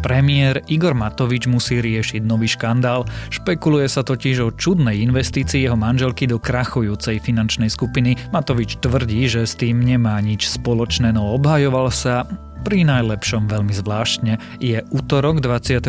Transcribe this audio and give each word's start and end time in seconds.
Premiér 0.00 0.64
Igor 0.72 0.96
Matovič 0.96 1.44
musí 1.44 1.84
riešiť 1.84 2.24
nový 2.24 2.48
škandál. 2.48 3.04
Špekuluje 3.28 3.84
sa 3.84 4.00
totiž 4.00 4.36
o 4.40 4.48
čudnej 4.48 5.04
investícii 5.04 5.68
jeho 5.68 5.76
manželky 5.76 6.24
do 6.24 6.40
krachujúcej 6.40 7.20
finančnej 7.20 7.68
skupiny. 7.68 8.16
Matovič 8.32 8.80
tvrdí, 8.80 9.28
že 9.28 9.44
s 9.44 9.54
tým 9.60 9.84
nemá 9.84 10.16
nič 10.24 10.48
spoločné, 10.48 11.12
no 11.12 11.36
obhajoval 11.36 11.92
sa 11.92 12.24
pri 12.60 12.84
najlepšom 12.84 13.48
veľmi 13.48 13.72
zvláštne. 13.72 14.36
Je 14.60 14.84
útorok 14.92 15.40
22. 15.40 15.88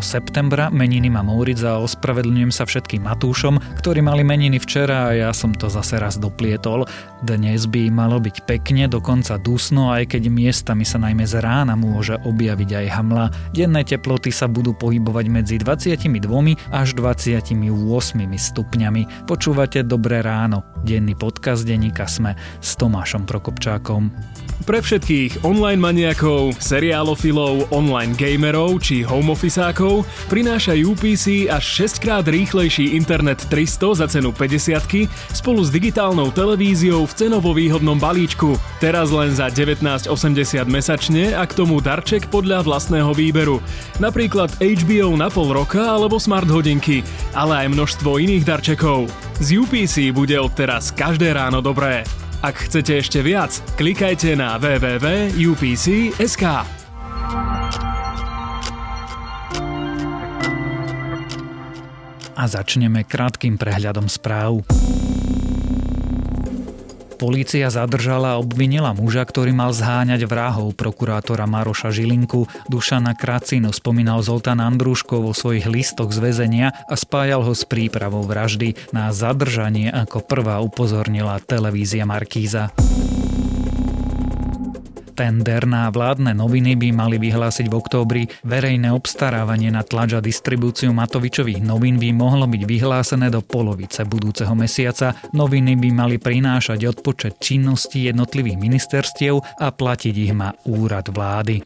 septembra, 0.00 0.70
meniny 0.70 1.10
má 1.10 1.20
Mouric 1.26 1.60
a 1.66 1.82
ospravedlňujem 1.82 2.52
sa 2.54 2.64
všetkým 2.64 3.04
Matúšom, 3.04 3.58
ktorí 3.82 4.00
mali 4.00 4.22
meniny 4.22 4.62
včera 4.62 5.10
a 5.10 5.16
ja 5.18 5.30
som 5.34 5.50
to 5.50 5.66
zase 5.66 5.98
raz 5.98 6.16
doplietol. 6.16 6.86
Dnes 7.22 7.66
by 7.66 7.90
malo 7.90 8.22
byť 8.22 8.46
pekne, 8.46 8.86
dokonca 8.86 9.38
dusno, 9.38 9.90
aj 9.90 10.14
keď 10.14 10.30
miestami 10.30 10.86
sa 10.86 11.02
najmä 11.02 11.26
z 11.26 11.42
rána 11.42 11.74
môže 11.74 12.18
objaviť 12.22 12.70
aj 12.82 12.86
hamla. 12.94 13.26
Denné 13.50 13.82
teploty 13.82 14.30
sa 14.30 14.46
budú 14.46 14.74
pohybovať 14.74 15.26
medzi 15.30 15.56
22 15.58 16.06
až 16.70 16.88
28 16.94 17.54
stupňami. 18.38 19.02
Počúvate 19.26 19.82
Dobré 19.82 20.22
ráno. 20.22 20.62
Denný 20.82 21.14
podcast 21.14 21.66
denníka 21.66 22.06
Sme 22.10 22.34
s 22.58 22.74
Tomášom 22.74 23.26
Prokopčákom. 23.26 24.10
Pre 24.62 24.78
všetkých 24.78 25.42
online 25.42 25.82
maniakov, 26.12 26.60
seriálofilov, 26.60 27.72
online 27.72 28.12
gamerov 28.12 28.84
či 28.84 29.00
homeofficeákov 29.00 30.04
prináša 30.28 30.76
UPC 30.76 31.48
až 31.48 31.88
6 31.88 32.04
krát 32.04 32.28
rýchlejší 32.28 32.92
internet 32.92 33.40
300 33.48 33.96
za 33.96 34.06
cenu 34.12 34.28
50 34.28 35.08
spolu 35.32 35.64
s 35.64 35.72
digitálnou 35.72 36.28
televíziou 36.28 37.08
v 37.08 37.16
cenovo 37.16 37.56
výhodnom 37.56 37.96
balíčku. 37.96 38.60
Teraz 38.76 39.08
len 39.08 39.32
za 39.32 39.48
19,80 39.48 40.12
mesačne 40.68 41.32
a 41.32 41.48
k 41.48 41.56
tomu 41.56 41.80
darček 41.80 42.28
podľa 42.28 42.60
vlastného 42.60 43.16
výberu. 43.16 43.64
Napríklad 43.96 44.52
HBO 44.60 45.16
na 45.16 45.32
pol 45.32 45.48
roka 45.48 45.80
alebo 45.80 46.20
smart 46.20 46.52
hodinky, 46.52 47.00
ale 47.32 47.64
aj 47.64 47.72
množstvo 47.72 48.20
iných 48.20 48.44
darčekov. 48.44 49.08
Z 49.40 49.64
UPC 49.64 50.12
bude 50.12 50.36
odteraz 50.36 50.92
každé 50.92 51.32
ráno 51.32 51.64
dobré. 51.64 52.04
Ak 52.42 52.58
chcete 52.58 52.98
ešte 52.98 53.22
viac, 53.22 53.54
klikajte 53.78 54.34
na 54.34 54.58
www.upc.sk. 54.58 56.44
A 62.34 62.42
začneme 62.50 63.06
krátkým 63.06 63.54
prehľadom 63.54 64.10
správ. 64.10 64.66
Polícia 67.22 67.70
zadržala 67.70 68.34
a 68.34 68.40
obvinila 68.42 68.90
muža, 68.90 69.22
ktorý 69.22 69.54
mal 69.54 69.70
zháňať 69.70 70.26
vrahov 70.26 70.74
prokurátora 70.74 71.46
Maroša 71.46 71.94
Žilinku. 71.94 72.50
Dušana 72.66 73.14
Kracino 73.14 73.70
spomínal 73.70 74.26
Zoltán 74.26 74.58
Andrúško 74.58 75.22
vo 75.22 75.30
svojich 75.30 75.70
listoch 75.70 76.10
z 76.10 76.18
väzenia 76.18 76.74
a 76.74 76.98
spájal 76.98 77.46
ho 77.46 77.54
s 77.54 77.62
prípravou 77.62 78.26
vraždy. 78.26 78.74
Na 78.90 79.14
zadržanie 79.14 79.94
ako 79.94 80.18
prvá 80.26 80.58
upozornila 80.66 81.38
televízia 81.38 82.02
Markíza. 82.02 82.74
Tender 85.12 85.68
na 85.68 85.92
vládne 85.92 86.32
noviny 86.32 86.72
by 86.74 86.88
mali 86.96 87.16
vyhlásiť 87.20 87.68
v 87.68 87.74
októbri. 87.76 88.22
Verejné 88.48 88.88
obstarávanie 88.90 89.68
na 89.68 89.84
tlač 89.84 90.16
a 90.16 90.24
distribúciu 90.24 90.96
Matovičových 90.96 91.60
novín 91.60 92.00
by 92.00 92.16
mohlo 92.16 92.48
byť 92.48 92.62
vyhlásené 92.64 93.28
do 93.28 93.44
polovice 93.44 94.08
budúceho 94.08 94.56
mesiaca. 94.56 95.12
Noviny 95.36 95.76
by 95.76 95.88
mali 95.92 96.16
prinášať 96.16 96.88
odpočet 96.88 97.36
činností 97.38 98.08
jednotlivých 98.08 98.56
ministerstiev 98.56 99.44
a 99.60 99.68
platiť 99.68 100.14
ich 100.16 100.32
má 100.32 100.56
úrad 100.64 101.12
vlády. 101.12 101.60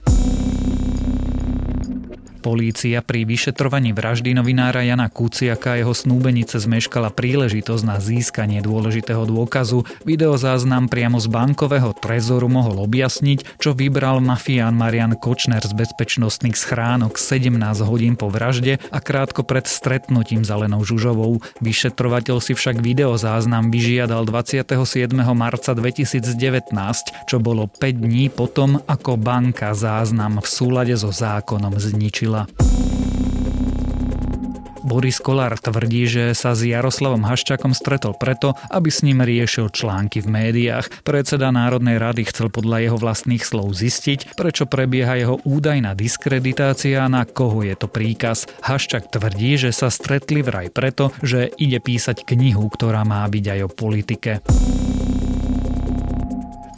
Polícia 2.47 3.03
pri 3.03 3.27
vyšetrovaní 3.27 3.91
vraždy 3.91 4.31
novinára 4.31 4.87
Jana 4.87 5.11
Kuciaka 5.11 5.75
a 5.75 5.83
jeho 5.83 5.91
snúbenice 5.91 6.63
zmeškala 6.63 7.11
príležitosť 7.11 7.83
na 7.83 7.99
získanie 7.99 8.63
dôležitého 8.63 9.27
dôkazu. 9.27 9.83
Videozáznam 10.07 10.87
priamo 10.87 11.19
z 11.19 11.27
bankového 11.27 11.91
trezoru 11.99 12.47
mohol 12.47 12.87
objasniť, 12.87 13.59
čo 13.59 13.75
vybral 13.75 14.23
mafián 14.23 14.79
Marian 14.79 15.19
Kočner 15.19 15.59
z 15.59 15.75
bezpečnostných 15.75 16.55
schránok 16.55 17.19
17 17.19 17.51
hodín 17.83 18.15
po 18.15 18.31
vražde 18.31 18.79
a 18.95 19.03
krátko 19.03 19.43
pred 19.43 19.67
stretnutím 19.67 20.47
za 20.47 20.55
Lenou 20.55 20.87
Žužovou. 20.87 21.43
Vyšetrovateľ 21.59 22.39
si 22.39 22.55
však 22.55 22.79
videozáznam 22.79 23.75
vyžiadal 23.75 24.23
27. 24.23 24.71
marca 25.35 25.75
2019, 25.75 26.31
čo 27.27 27.43
bolo 27.43 27.67
5 27.67 28.07
dní 28.07 28.31
potom, 28.31 28.79
ako 28.87 29.19
banka 29.19 29.75
záznam 29.75 30.39
v 30.39 30.47
súlade 30.47 30.95
so 30.95 31.11
zákonom 31.11 31.75
zničila 31.75 32.36
zmenila. 32.37 32.47
Boris 34.87 35.19
Kolár 35.19 35.59
tvrdí, 35.59 36.07
že 36.07 36.31
sa 36.31 36.55
s 36.55 36.63
Jaroslavom 36.63 37.27
Haščakom 37.27 37.75
stretol 37.75 38.15
preto, 38.15 38.55
aby 38.71 38.87
s 38.87 39.03
ním 39.03 39.19
riešil 39.19 39.75
články 39.75 40.23
v 40.23 40.31
médiách. 40.31 41.03
Predseda 41.03 41.51
Národnej 41.51 41.99
rady 41.99 42.23
chcel 42.31 42.55
podľa 42.55 42.87
jeho 42.87 42.95
vlastných 42.95 43.43
slov 43.43 43.75
zistiť, 43.75 44.39
prečo 44.39 44.63
prebieha 44.71 45.19
jeho 45.19 45.43
údajná 45.43 45.99
diskreditácia 45.99 47.03
a 47.03 47.11
na 47.11 47.27
koho 47.27 47.67
je 47.67 47.75
to 47.75 47.91
príkaz. 47.91 48.47
Haščak 48.63 49.11
tvrdí, 49.11 49.59
že 49.59 49.75
sa 49.75 49.91
stretli 49.91 50.47
vraj 50.47 50.71
preto, 50.71 51.11
že 51.19 51.51
ide 51.59 51.83
písať 51.83 52.23
knihu, 52.23 52.71
ktorá 52.71 53.03
má 53.03 53.27
byť 53.27 53.45
aj 53.59 53.61
o 53.67 53.69
politike. 53.75 54.33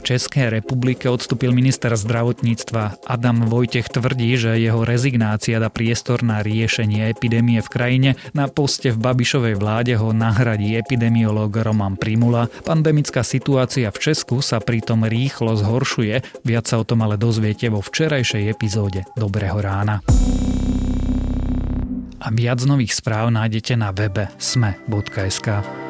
Českej 0.03 0.48
republike 0.62 1.10
odstúpil 1.10 1.50
minister 1.53 1.92
zdravotníctva 1.92 3.04
Adam 3.04 3.47
Vojtech 3.50 3.91
tvrdí, 3.92 4.38
že 4.38 4.56
jeho 4.56 4.86
rezignácia 4.86 5.59
dá 5.59 5.69
priestor 5.69 6.25
na 6.25 6.41
riešenie 6.41 7.10
epidémie 7.10 7.59
v 7.60 7.69
krajine. 7.69 8.10
Na 8.32 8.47
poste 8.48 8.94
v 8.94 8.98
Babišovej 9.00 9.58
vláde 9.58 9.94
ho 9.98 10.14
nahradí 10.14 10.78
epidemiológ 10.78 11.60
Roman 11.60 11.98
Primula. 11.98 12.48
Pandemická 12.64 13.26
situácia 13.26 13.91
v 13.91 13.98
Česku 13.98 14.41
sa 14.41 14.62
pritom 14.62 15.04
rýchlo 15.08 15.56
zhoršuje. 15.58 16.44
Viac 16.44 16.64
sa 16.69 16.81
o 16.81 16.84
tom 16.87 17.03
ale 17.03 17.19
dozviete 17.19 17.69
vo 17.72 17.82
včerajšej 17.82 18.44
epizóde 18.48 19.04
Dobrého 19.16 19.58
rána. 19.58 20.00
A 22.19 22.34
viac 22.34 22.58
nových 22.66 22.98
správ 22.98 23.31
nájdete 23.31 23.78
na 23.78 23.94
webe 23.94 24.26
sme.sk. 24.42 25.88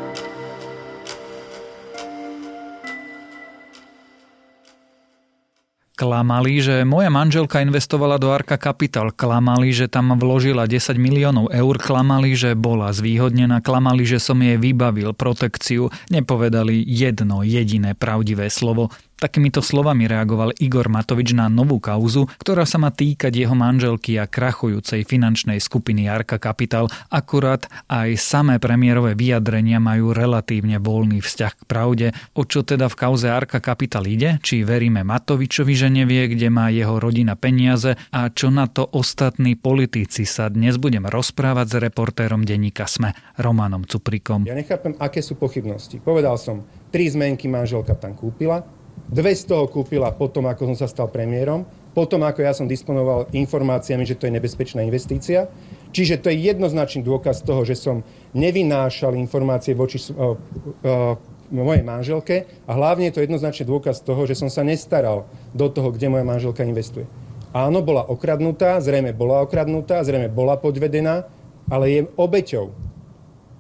Klamali, 5.99 6.63
že 6.63 6.87
moja 6.87 7.11
manželka 7.11 7.59
investovala 7.59 8.23
do 8.23 8.31
Arka 8.31 8.55
Capital. 8.55 9.11
Klamali, 9.11 9.75
že 9.75 9.91
tam 9.91 10.15
vložila 10.15 10.71
10 10.71 10.95
miliónov 10.95 11.51
eur. 11.51 11.75
Klamali, 11.75 12.39
že 12.39 12.55
bola 12.55 12.95
zvýhodnená. 12.95 13.59
Klamali, 13.59 14.07
že 14.07 14.23
som 14.23 14.39
jej 14.39 14.55
vybavil 14.55 15.11
protekciu. 15.11 15.91
Nepovedali 16.15 16.87
jedno 16.87 17.43
jediné 17.43 17.99
pravdivé 17.99 18.47
slovo. 18.47 18.95
Takýmito 19.19 19.59
slovami 19.59 20.07
reagoval 20.07 20.55
Igor 20.63 20.87
Matovič 20.87 21.35
na 21.35 21.51
novú 21.51 21.83
kauzu, 21.83 22.31
ktorá 22.39 22.63
sa 22.63 22.79
má 22.79 22.95
týkať 22.95 23.35
jeho 23.35 23.51
manželky 23.51 24.15
a 24.15 24.31
krachujúcej 24.31 25.03
finančnej 25.03 25.59
skupiny 25.59 26.07
Arka 26.07 26.39
Capital. 26.39 26.87
Akurát 27.11 27.67
aj 27.91 28.15
samé 28.15 28.63
premiérové 28.63 29.19
vyjadrenia 29.19 29.83
majú 29.83 30.15
relatívne 30.15 30.79
voľný 30.79 31.19
vzťah 31.19 31.53
k 31.59 31.63
pravde. 31.67 32.07
O 32.39 32.47
čo 32.47 32.63
teda 32.63 32.87
v 32.87 32.95
kauze 32.95 33.27
Arka 33.27 33.59
Capital 33.59 34.07
ide? 34.07 34.39
Či 34.39 34.63
veríme 34.63 35.03
Matovičovi, 35.03 35.75
že 35.75 35.91
nevie, 35.91 36.31
kde 36.31 36.47
má 36.47 36.71
jeho 36.71 37.03
rodina 37.03 37.35
peniaze 37.35 37.99
a 38.15 38.31
čo 38.31 38.55
na 38.55 38.71
to 38.71 38.87
ostatní 38.87 39.59
politici 39.59 40.31
sa 40.31 40.47
dnes 40.47 40.79
budem 40.79 41.11
rozprávať 41.11 41.67
s 41.67 41.75
reportérom 41.83 42.47
denníka 42.47 42.87
SME, 42.87 43.19
Romanom 43.35 43.83
Cuprikom. 43.83 44.47
Ja 44.47 44.55
nechápem, 44.55 44.95
aké 45.03 45.27
sú 45.27 45.35
pochybnosti. 45.35 45.99
Povedal 45.99 46.39
som, 46.39 46.63
tri 46.95 47.11
zmenky 47.11 47.51
manželka 47.51 47.99
tam 47.99 48.15
kúpila, 48.15 48.78
Dve 49.07 49.33
z 49.39 49.47
toho 49.47 49.71
kúpila 49.71 50.11
potom, 50.11 50.51
ako 50.51 50.75
som 50.75 50.77
sa 50.85 50.89
stal 50.91 51.07
premiérom, 51.07 51.63
potom, 51.95 52.23
ako 52.23 52.41
ja 52.45 52.53
som 52.55 52.71
disponoval 52.71 53.27
informáciami, 53.35 54.07
že 54.07 54.15
to 54.15 54.31
je 54.31 54.37
nebezpečná 54.39 54.87
investícia. 54.87 55.51
Čiže 55.91 56.23
to 56.23 56.31
je 56.31 56.53
jednoznačný 56.53 57.03
dôkaz 57.03 57.43
toho, 57.43 57.67
že 57.67 57.75
som 57.75 58.07
nevynášal 58.37 59.19
informácie 59.19 59.75
voči 59.75 59.99
uh, 60.13 60.37
uh, 60.37 61.19
mojej 61.51 61.83
manželke 61.83 62.45
a 62.69 62.77
hlavne 62.77 63.09
je 63.09 63.15
to 63.19 63.25
jednoznačný 63.25 63.65
dôkaz 63.67 64.05
toho, 64.05 64.29
že 64.29 64.37
som 64.37 64.53
sa 64.53 64.63
nestaral 64.63 65.25
do 65.57 65.67
toho, 65.73 65.91
kde 65.91 66.13
moja 66.13 66.23
manželka 66.23 66.63
investuje. 66.63 67.09
Áno, 67.57 67.81
bola 67.81 68.05
okradnutá, 68.05 68.77
zrejme 68.85 69.17
bola 69.17 69.41
okradnutá, 69.43 70.05
zrejme 70.05 70.29
bola 70.29 70.61
podvedená, 70.61 71.25
ale 71.73 71.85
je 71.89 72.01
obeťou 72.15 72.88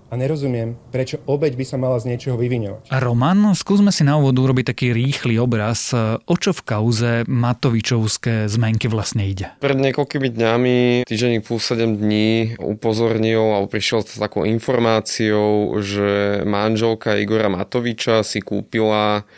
a 0.08 0.16
nerozumiem, 0.16 0.81
prečo 0.88 1.20
obeď 1.28 1.52
by 1.52 1.64
sa 1.69 1.76
mala 1.76 2.00
z 2.00 2.08
niečoho 2.08 2.40
vyviňovať. 2.40 2.88
Roman, 2.96 3.52
skúsme 3.52 3.93
si 3.93 4.08
na 4.08 4.16
úvod 4.16 4.40
urobiť 4.40 4.72
taký 4.72 4.96
rýchly 4.96 5.37
obraz, 5.37 5.93
o 6.25 6.34
čo 6.40 6.56
v 6.56 6.62
kauze 6.64 7.12
Matovičovské 7.28 8.49
zmenky 8.49 8.88
vlastne 8.88 9.28
ide. 9.28 9.52
Pred 9.60 9.76
niekoľkými 9.76 10.28
dňami, 10.32 10.76
týždenník 11.05 11.44
plus 11.44 11.60
7 11.69 12.00
dní 12.00 12.56
upozornil 12.56 13.52
alebo 13.52 13.69
prišiel 13.69 14.00
s 14.00 14.16
takou 14.16 14.49
informáciou, 14.49 15.76
že 15.84 16.40
manželka 16.49 17.20
Igora 17.20 17.52
Matoviča 17.52 18.25
si 18.25 18.40
kúpila 18.40 19.28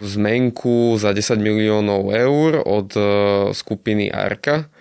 zmenku 0.00 0.96
za 0.96 1.12
10 1.12 1.36
miliónov 1.42 2.08
eur 2.14 2.64
od 2.64 2.88
e, 2.96 3.02
skupiny 3.52 4.08
Arka 4.08 4.72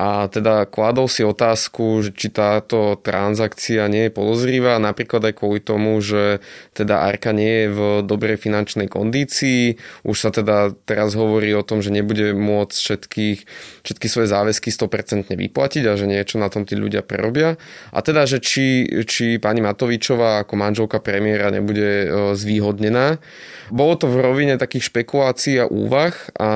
a 0.00 0.32
teda 0.32 0.64
kladol 0.64 1.12
si 1.12 1.20
otázku, 1.20 2.00
či 2.16 2.32
táto 2.32 2.96
transakcia 3.04 3.84
nie 3.92 4.08
je 4.08 4.16
podozrivá, 4.16 4.80
napríklad 4.80 5.28
aj 5.28 5.34
kvôli 5.36 5.60
tomu, 5.60 6.00
že 6.00 6.40
teda 6.72 7.04
Arka 7.04 7.36
nie 7.36 7.68
je 7.68 7.68
v 7.68 7.80
dobrej 8.08 8.40
finančnej 8.40 8.88
kondícii. 8.88 9.76
Už 10.08 10.16
sa 10.16 10.32
teda 10.32 10.72
teraz 10.88 11.12
hovorí 11.12 11.52
o 11.52 11.60
tom, 11.60 11.84
že 11.84 11.92
nebude 11.92 12.32
môcť 12.32 12.72
všetkých, 12.80 13.38
všetky 13.84 14.06
svoje 14.08 14.32
záväzky 14.32 14.72
100% 14.72 15.36
vyplatiť 15.36 15.84
a 15.84 15.92
že 16.00 16.08
niečo 16.08 16.40
na 16.40 16.48
tom 16.48 16.64
tí 16.64 16.80
ľudia 16.80 17.04
prerobia. 17.04 17.60
A 17.92 18.00
teda, 18.00 18.24
že 18.24 18.40
či, 18.40 18.88
či 19.04 19.36
pani 19.36 19.60
Matovičová 19.60 20.48
ako 20.48 20.56
manželka 20.56 21.04
premiéra 21.04 21.52
nebude 21.52 21.84
e, 21.84 22.06
zvýhodnená. 22.40 23.20
Bolo 23.68 24.00
to 24.00 24.08
v 24.08 24.16
rovine 24.16 24.56
takých 24.56 24.88
špekulácií 24.88 25.60
a 25.60 25.68
úvah 25.68 26.16
a 26.40 26.48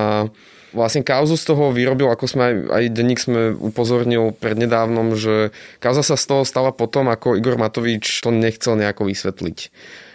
vlastne 0.74 1.06
kauzu 1.06 1.38
z 1.38 1.44
toho 1.46 1.70
vyrobil, 1.70 2.10
ako 2.10 2.26
sme 2.26 2.42
aj, 2.42 2.54
aj 2.68 2.84
denník 2.90 3.20
sme 3.22 3.54
upozornil 3.54 4.34
prednedávnom, 4.34 5.14
že 5.14 5.54
kauza 5.78 6.02
sa 6.02 6.18
z 6.18 6.24
toho 6.26 6.42
stala 6.42 6.74
potom, 6.74 7.06
ako 7.08 7.38
Igor 7.38 7.56
Matovič 7.56 8.20
to 8.20 8.34
nechcel 8.34 8.74
nejako 8.74 9.06
vysvetliť 9.06 9.58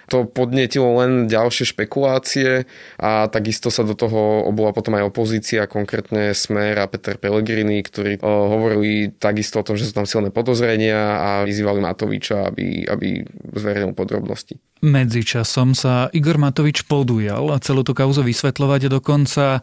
to 0.10 0.26
podnetilo 0.26 0.98
len 1.00 1.30
ďalšie 1.30 1.70
špekulácie 1.70 2.66
a 2.98 3.30
takisto 3.30 3.70
sa 3.70 3.86
do 3.86 3.94
toho 3.94 4.50
obola 4.50 4.74
potom 4.74 4.98
aj 4.98 5.14
opozícia, 5.14 5.70
konkrétne 5.70 6.34
Smer 6.34 6.82
a 6.82 6.90
Peter 6.90 7.16
Pellegrini, 7.16 7.86
ktorí 7.86 8.18
uh, 8.18 8.26
hovorili 8.26 9.14
takisto 9.14 9.62
o 9.62 9.66
tom, 9.66 9.78
že 9.78 9.86
sú 9.86 9.94
tam 9.94 10.10
silné 10.10 10.34
podozrenia 10.34 10.98
a 10.98 11.30
vyzývali 11.46 11.80
Matoviča, 11.80 12.50
aby, 12.50 12.90
aby 12.90 13.22
zverejnil 13.54 13.94
podrobnosti. 13.94 14.58
Medzičasom 14.82 15.78
sa 15.78 16.10
Igor 16.12 16.42
Matovič 16.42 16.90
podujal 16.90 17.54
a 17.54 17.62
celú 17.62 17.86
tú 17.86 17.94
kauzu 17.94 18.26
vysvetľovať 18.26 18.90
dokonca 18.90 19.62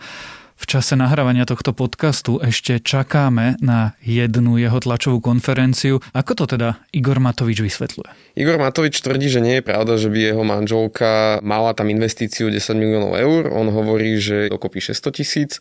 v 0.57 0.65
čase 0.65 0.97
nahrávania 0.97 1.45
tohto 1.45 1.77
podcastu 1.77 2.41
ešte 2.41 2.81
čakáme 2.81 3.61
na 3.61 3.93
jednu 4.01 4.57
jeho 4.57 4.81
tlačovú 4.81 5.21
konferenciu. 5.21 6.01
Ako 6.17 6.33
to 6.33 6.45
teda 6.49 6.81
Igor 6.97 7.21
Matovič 7.21 7.61
vysvetľuje? 7.61 8.41
Igor 8.41 8.57
Matovič 8.57 9.05
tvrdí, 9.05 9.29
že 9.29 9.45
nie 9.45 9.61
je 9.61 9.67
pravda, 9.69 10.01
že 10.01 10.09
by 10.09 10.19
jeho 10.33 10.45
manželka 10.49 11.45
mala 11.45 11.77
tam 11.77 11.93
investíciu 11.93 12.49
10 12.49 12.57
miliónov 12.73 13.21
eur. 13.21 13.53
On 13.53 13.69
hovorí, 13.69 14.17
že 14.17 14.49
dokopy 14.49 14.81
600 14.81 15.19
tisíc 15.21 15.61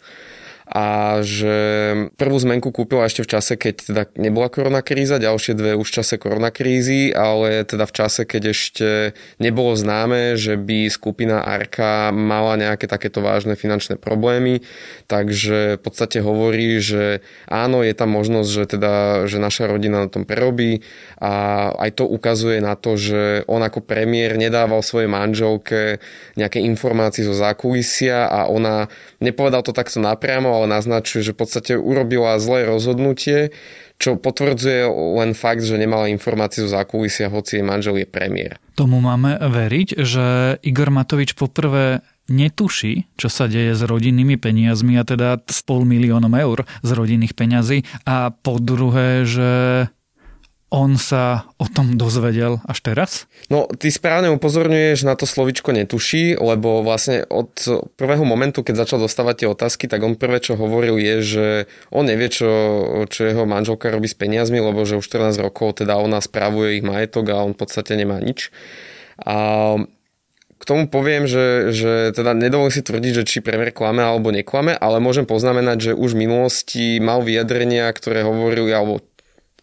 a 0.66 1.22
že 1.22 1.56
prvú 2.18 2.42
zmenku 2.42 2.74
kúpila 2.74 3.06
ešte 3.06 3.22
v 3.22 3.32
čase, 3.38 3.54
keď 3.54 3.76
teda 3.86 4.04
nebola 4.18 4.50
korona 4.50 4.82
kríza, 4.82 5.22
ďalšie 5.22 5.54
dve 5.54 5.78
už 5.78 5.86
v 5.86 5.96
čase 6.02 6.18
korona 6.18 6.50
krízy, 6.50 7.14
ale 7.14 7.62
teda 7.70 7.86
v 7.86 7.94
čase, 7.94 8.26
keď 8.26 8.44
ešte 8.50 8.90
nebolo 9.38 9.78
známe, 9.78 10.34
že 10.34 10.58
by 10.58 10.90
skupina 10.90 11.46
Arka 11.46 12.10
mala 12.10 12.58
nejaké 12.58 12.90
takéto 12.90 13.22
vážne 13.22 13.54
finančné 13.54 14.02
problémy, 14.02 14.66
takže 15.06 15.78
v 15.78 15.82
podstate 15.86 16.18
hovorí, 16.26 16.82
že 16.82 17.22
áno, 17.46 17.86
je 17.86 17.94
tam 17.94 18.10
možnosť, 18.10 18.50
že 18.50 18.64
teda, 18.66 18.94
že 19.30 19.38
naša 19.38 19.70
rodina 19.70 20.02
na 20.02 20.10
tom 20.10 20.26
prerobí. 20.26 20.82
A 21.22 21.70
aj 21.78 22.02
to 22.02 22.10
ukazuje 22.10 22.58
na 22.58 22.74
to, 22.74 22.98
že 22.98 23.46
on 23.46 23.62
ako 23.62 23.86
premiér 23.86 24.40
nedával 24.40 24.82
svojej 24.82 25.08
manželke 25.12 26.02
nejaké 26.34 26.64
informácie 26.64 27.22
zo 27.22 27.38
zákulisia 27.38 28.26
a 28.26 28.50
ona 28.50 28.90
nepovedal 29.22 29.62
to 29.62 29.76
takto 29.76 30.02
napriamo, 30.02 30.55
ale 30.62 30.72
naznačuje, 30.72 31.22
že 31.22 31.36
v 31.36 31.40
podstate 31.44 31.72
urobila 31.76 32.40
zlé 32.40 32.66
rozhodnutie, 32.68 33.52
čo 33.96 34.20
potvrdzuje 34.20 34.88
len 34.92 35.32
fakt, 35.32 35.64
že 35.64 35.80
nemala 35.80 36.12
informácie 36.12 36.68
zo 36.68 36.72
zákulisia, 36.72 37.32
hoci 37.32 37.60
jej 37.60 37.66
manžel 37.66 38.04
je 38.04 38.08
premiér. 38.08 38.60
Tomu 38.76 39.00
máme 39.00 39.40
veriť, 39.40 40.04
že 40.04 40.26
Igor 40.68 40.92
Matovič 40.92 41.32
poprvé 41.40 42.04
netuší, 42.28 43.06
čo 43.16 43.30
sa 43.30 43.46
deje 43.46 43.78
s 43.78 43.82
rodinnými 43.86 44.36
peniazmi, 44.36 44.98
a 44.98 45.06
teda 45.06 45.40
s 45.46 45.62
pol 45.62 45.86
miliónom 45.86 46.34
eur 46.36 46.66
z 46.82 46.90
rodinných 46.92 47.38
peňazí 47.38 47.86
a 48.04 48.34
po 48.34 48.58
druhé, 48.58 49.24
že 49.24 49.50
on 50.74 50.98
sa 50.98 51.46
o 51.62 51.70
tom 51.70 51.94
dozvedel 51.96 52.58
až 52.66 52.82
teraz? 52.82 53.12
No, 53.48 53.70
ty 53.70 53.94
správne 53.94 54.34
upozorňuješ 54.34 55.06
na 55.06 55.14
to 55.14 55.30
slovičko 55.30 55.72
netuší, 55.72 56.36
lebo 56.36 56.82
vlastne 56.82 57.22
od 57.30 57.54
prvého 57.96 58.26
momentu, 58.26 58.66
keď 58.66 58.84
začal 58.84 59.06
dostávať 59.06 59.46
tie 59.46 59.48
otázky, 59.48 59.86
tak 59.86 60.02
on 60.02 60.18
prvé, 60.18 60.42
čo 60.42 60.58
hovoril 60.58 60.98
je, 60.98 61.16
že 61.22 61.48
on 61.94 62.10
nevie, 62.10 62.28
čo, 62.34 62.50
čo 63.06 63.30
jeho 63.30 63.46
manželka 63.46 63.94
robí 63.94 64.10
s 64.10 64.18
peniazmi, 64.18 64.58
lebo 64.58 64.82
že 64.84 64.98
už 64.98 65.06
14 65.06 65.38
rokov 65.40 65.86
teda 65.86 66.02
ona 66.02 66.18
spravuje 66.18 66.82
ich 66.82 66.86
majetok 66.86 67.30
a 67.30 67.46
on 67.46 67.54
v 67.54 67.60
podstate 67.62 67.94
nemá 67.94 68.18
nič. 68.18 68.50
A 69.22 69.78
k 70.56 70.64
tomu 70.64 70.88
poviem, 70.90 71.28
že, 71.28 71.70
že 71.76 72.16
teda 72.16 72.34
nedovolím 72.34 72.74
si 72.74 72.82
tvrdiť, 72.82 73.12
že 73.22 73.28
či 73.28 73.38
premiér 73.44 73.76
klame 73.76 74.02
alebo 74.02 74.34
neklame, 74.34 74.74
ale 74.74 75.04
môžem 75.04 75.28
poznamenať, 75.28 75.78
že 75.78 75.92
už 75.94 76.16
v 76.16 76.22
minulosti 76.26 76.86
mal 76.98 77.22
vyjadrenia, 77.22 77.92
ktoré 77.92 78.24
hovorili, 78.24 78.72
alebo 78.72 79.04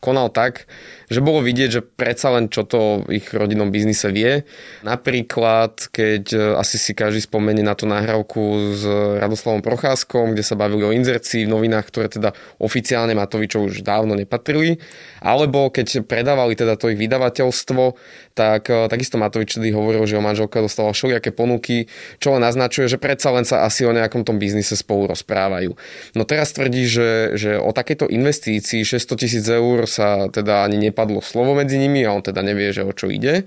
konal 0.02 0.34
tak, 0.34 0.66
že 1.06 1.22
bolo 1.22 1.38
vidieť, 1.38 1.70
že 1.70 1.80
predsa 1.86 2.34
len 2.34 2.50
čo 2.50 2.66
to 2.66 3.06
v 3.06 3.22
ich 3.22 3.30
rodinnom 3.30 3.70
biznise 3.70 4.10
vie. 4.10 4.42
Napríklad, 4.82 5.94
keď 5.94 6.24
e, 6.34 6.38
asi 6.58 6.74
si 6.82 6.90
každý 6.90 7.22
spomenie 7.22 7.62
na 7.62 7.78
tú 7.78 7.86
nahrávku 7.86 8.74
s 8.74 8.82
Radoslavom 9.22 9.62
Procházkom, 9.62 10.34
kde 10.34 10.42
sa 10.42 10.58
bavili 10.58 10.82
o 10.82 10.90
inzercii 10.90 11.46
v 11.46 11.52
novinách, 11.54 11.86
ktoré 11.86 12.10
teda 12.10 12.34
oficiálne 12.58 13.14
Matovičov 13.14 13.70
už 13.70 13.86
dávno 13.86 14.18
nepatrili, 14.18 14.82
alebo 15.22 15.70
keď 15.70 16.02
predávali 16.02 16.58
teda 16.58 16.74
to 16.74 16.90
ich 16.90 16.98
vydavateľstvo, 16.98 17.94
tak 18.34 18.66
e, 18.72 18.90
takisto 18.90 19.22
Matovič 19.22 19.54
tedy 19.54 19.70
hovoril, 19.70 20.02
že 20.08 20.18
o 20.18 20.24
manželka 20.24 20.58
dostala 20.58 20.90
všelijaké 20.90 21.30
ponuky, 21.30 21.86
čo 22.18 22.34
len 22.34 22.42
naznačuje, 22.42 22.90
že 22.90 22.98
predsa 22.98 23.30
len 23.30 23.46
sa 23.46 23.62
asi 23.62 23.86
o 23.86 23.94
nejakom 23.94 24.26
tom 24.26 24.42
biznise 24.42 24.74
spolu 24.74 25.06
rozprávajú. 25.14 25.78
No 26.18 26.26
teraz 26.26 26.50
tvrdí, 26.56 26.90
že, 26.90 27.38
že 27.38 27.60
o 27.60 27.70
takejto 27.70 28.10
investícii 28.10 28.82
600 28.82 29.22
tisíc 29.22 29.46
eur 29.46 29.84
sa 29.92 30.32
teda 30.32 30.64
ani 30.64 30.88
nepadlo 30.88 31.20
padlo 31.20 31.20
slovo 31.20 31.52
medzi 31.52 31.76
nimi 31.76 32.00
a 32.08 32.16
on 32.16 32.24
teda 32.24 32.40
nevie, 32.40 32.72
že 32.72 32.88
o 32.88 32.92
čo 32.96 33.12
ide. 33.12 33.44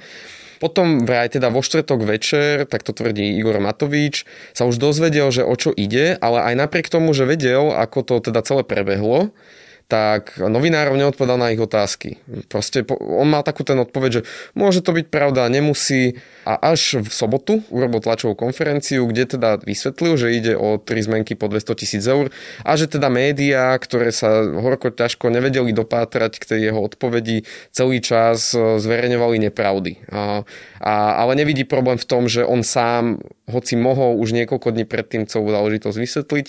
Potom 0.62 1.04
vraj 1.04 1.34
teda 1.34 1.50
vo 1.52 1.60
štvrtok 1.60 2.06
večer, 2.06 2.70
tak 2.70 2.86
to 2.86 2.96
tvrdí 2.96 3.36
Igor 3.36 3.60
Matovič, 3.60 4.24
sa 4.56 4.64
už 4.64 4.80
dozvedel, 4.80 5.28
že 5.34 5.44
o 5.44 5.56
čo 5.58 5.74
ide, 5.74 6.16
ale 6.22 6.54
aj 6.54 6.54
napriek 6.56 6.88
tomu, 6.88 7.12
že 7.12 7.28
vedel, 7.28 7.74
ako 7.76 8.06
to 8.06 8.16
teda 8.32 8.40
celé 8.46 8.64
prebehlo, 8.64 9.36
tak 9.86 10.42
novinárov 10.42 10.98
neodpovedal 10.98 11.38
na 11.38 11.54
ich 11.54 11.62
otázky. 11.62 12.18
Proste 12.50 12.82
on 12.90 13.30
mal 13.30 13.46
takú 13.46 13.62
ten 13.62 13.78
odpoveď, 13.78 14.10
že 14.10 14.22
môže 14.58 14.82
to 14.82 14.90
byť 14.98 15.14
pravda, 15.14 15.46
nemusí. 15.46 16.18
A 16.46 16.74
až 16.74 17.06
v 17.06 17.10
sobotu 17.10 17.62
urobil 17.70 18.02
tlačovú 18.02 18.34
konferenciu, 18.34 19.06
kde 19.06 19.38
teda 19.38 19.62
vysvetlil, 19.62 20.14
že 20.18 20.34
ide 20.34 20.54
o 20.58 20.82
tri 20.82 21.06
zmenky 21.06 21.38
po 21.38 21.50
200 21.50 21.82
tisíc 21.82 22.04
eur 22.06 22.34
a 22.65 22.72
že 22.74 22.89
teda 22.89 23.13
médiá, 23.13 23.77
ktoré 23.77 24.10
sa 24.10 24.42
horko 24.46 24.89
ťažko 24.89 25.30
nevedeli 25.30 25.70
dopátrať 25.70 26.42
k 26.42 26.46
tej 26.50 26.60
jeho 26.70 26.82
odpovedi, 26.82 27.46
celý 27.70 28.01
čas 28.01 28.58
e, 28.58 28.82
zverejňovali 28.82 29.38
nepravdy. 29.50 30.06
A, 30.10 30.46
a, 30.82 30.94
ale 31.22 31.38
nevidí 31.38 31.62
problém 31.65 32.01
v 32.01 32.10
tom, 32.10 32.25
že 32.25 32.42
on 32.42 32.65
sám, 32.65 33.22
hoci 33.46 33.77
mohol 33.77 34.18
už 34.18 34.34
niekoľko 34.34 34.74
dní 34.74 34.86
predtým 34.89 35.30
celú 35.30 35.54
záležitosť 35.54 35.98
vysvetliť, 35.98 36.46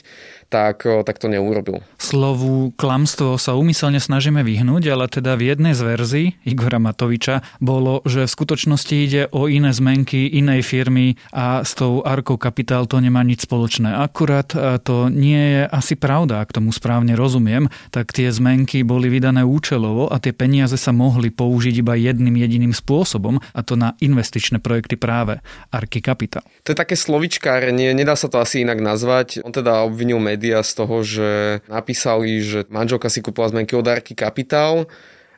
tak, 0.46 0.86
tak 0.86 1.16
to 1.18 1.26
neurobil. 1.26 1.82
Slovu 1.98 2.70
klamstvo 2.78 3.34
sa 3.36 3.58
umyselne 3.58 3.98
snažíme 3.98 4.46
vyhnúť, 4.46 4.82
ale 4.90 5.10
teda 5.10 5.34
v 5.34 5.52
jednej 5.54 5.74
z 5.74 5.82
verzií 5.82 6.26
Igora 6.46 6.78
Matoviča 6.78 7.42
bolo, 7.58 8.00
že 8.06 8.24
v 8.24 8.34
skutočnosti 8.34 8.94
ide 8.94 9.22
o 9.34 9.50
iné 9.50 9.74
zmenky 9.74 10.30
inej 10.30 10.62
firmy 10.62 11.18
a 11.34 11.66
s 11.66 11.74
tou 11.74 12.06
Arkou 12.06 12.38
Kapitál 12.38 12.86
to 12.86 13.02
nemá 13.02 13.26
nič 13.26 13.44
spoločné. 13.44 13.90
Akurát 13.90 14.48
to 14.82 15.10
nie 15.10 15.58
je 15.58 15.62
asi 15.66 15.98
pravda, 15.98 16.42
ak 16.42 16.54
tomu 16.54 16.70
správne 16.70 17.18
rozumiem, 17.18 17.66
tak 17.90 18.14
tie 18.14 18.30
zmenky 18.30 18.86
boli 18.86 19.10
vydané 19.10 19.42
účelovo 19.42 20.06
a 20.10 20.22
tie 20.22 20.30
peniaze 20.30 20.78
sa 20.78 20.94
mohli 20.94 21.34
použiť 21.34 21.74
iba 21.82 21.98
jedným 21.98 22.38
jediným 22.38 22.72
spôsobom 22.76 23.40
a 23.40 23.60
to 23.66 23.74
na 23.74 23.98
investičné 23.98 24.62
projekty 24.62 24.94
práve 24.94 25.42
Arky 25.74 25.98
Kapitál. 25.98 26.46
To 26.62 26.70
je 26.70 26.78
také 26.78 26.94
slovičkárenie, 26.94 27.92
nedá 27.96 28.14
sa 28.14 28.30
to 28.30 28.38
asi 28.38 28.62
inak 28.62 28.78
nazvať. 28.78 29.42
On 29.42 29.50
teda 29.50 29.82
obvinil 29.82 30.18
médiá 30.36 30.60
z 30.60 30.72
toho, 30.76 31.00
že 31.00 31.64
napísali, 31.72 32.44
že 32.44 32.68
manželka 32.68 33.08
si 33.08 33.24
kúpila 33.24 33.48
zmenky 33.48 33.72
od 33.72 33.88
Arky 33.88 34.12
Kapitál 34.12 34.84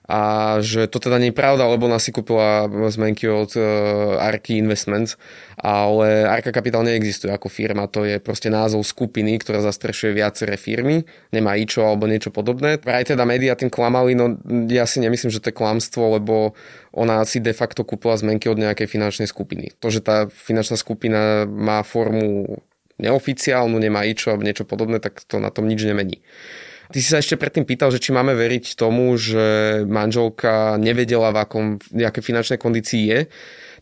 a 0.08 0.56
že 0.64 0.88
to 0.88 0.98
teda 0.98 1.20
nie 1.20 1.30
je 1.30 1.36
pravda, 1.36 1.68
lebo 1.68 1.84
ona 1.84 2.00
si 2.00 2.16
kúpila 2.16 2.64
zmenky 2.88 3.28
od 3.28 3.52
uh, 3.60 4.16
Arky 4.16 4.56
Investments, 4.56 5.20
ale 5.60 6.24
Arka 6.24 6.48
Capital 6.48 6.80
neexistuje 6.80 7.28
ako 7.28 7.52
firma, 7.52 7.84
to 7.92 8.08
je 8.08 8.16
proste 8.16 8.48
názov 8.48 8.88
skupiny, 8.88 9.36
ktorá 9.36 9.60
zastrešuje 9.60 10.16
viaceré 10.16 10.56
firmy, 10.56 11.04
nemá 11.28 11.60
ičo 11.60 11.84
alebo 11.84 12.08
niečo 12.08 12.32
podobné. 12.32 12.80
Aj 12.88 13.04
teda 13.04 13.28
médiá 13.28 13.52
tým 13.52 13.68
klamali, 13.68 14.16
no 14.16 14.40
ja 14.72 14.88
si 14.88 15.04
nemyslím, 15.04 15.28
že 15.28 15.44
to 15.44 15.52
je 15.52 15.60
klamstvo, 15.60 16.16
lebo 16.16 16.56
ona 16.96 17.20
si 17.28 17.44
de 17.44 17.52
facto 17.52 17.84
kúpila 17.84 18.16
zmenky 18.16 18.48
od 18.48 18.56
nejakej 18.56 18.88
finančnej 18.88 19.28
skupiny. 19.28 19.76
To, 19.76 19.92
že 19.92 20.00
tá 20.00 20.24
finančná 20.32 20.80
skupina 20.80 21.44
má 21.44 21.84
formu 21.84 22.64
neoficiálnu, 22.98 23.78
nemá 23.78 24.04
ičo 24.04 24.34
alebo 24.34 24.44
niečo 24.44 24.66
podobné, 24.66 24.98
tak 24.98 25.22
to 25.24 25.38
na 25.38 25.48
tom 25.54 25.70
nič 25.70 25.82
nemení. 25.86 26.20
Ty 26.88 26.98
si 27.04 27.08
sa 27.12 27.20
ešte 27.20 27.36
predtým 27.36 27.68
pýtal, 27.68 27.92
že 27.92 28.00
či 28.00 28.16
máme 28.16 28.32
veriť 28.32 28.72
tomu, 28.72 29.12
že 29.20 29.80
manželka 29.84 30.80
nevedela, 30.80 31.36
v 31.36 31.38
akom, 31.44 31.66
v 31.92 32.02
aké 32.08 32.24
finančnej 32.24 32.56
kondícii 32.56 33.02
je. 33.12 33.20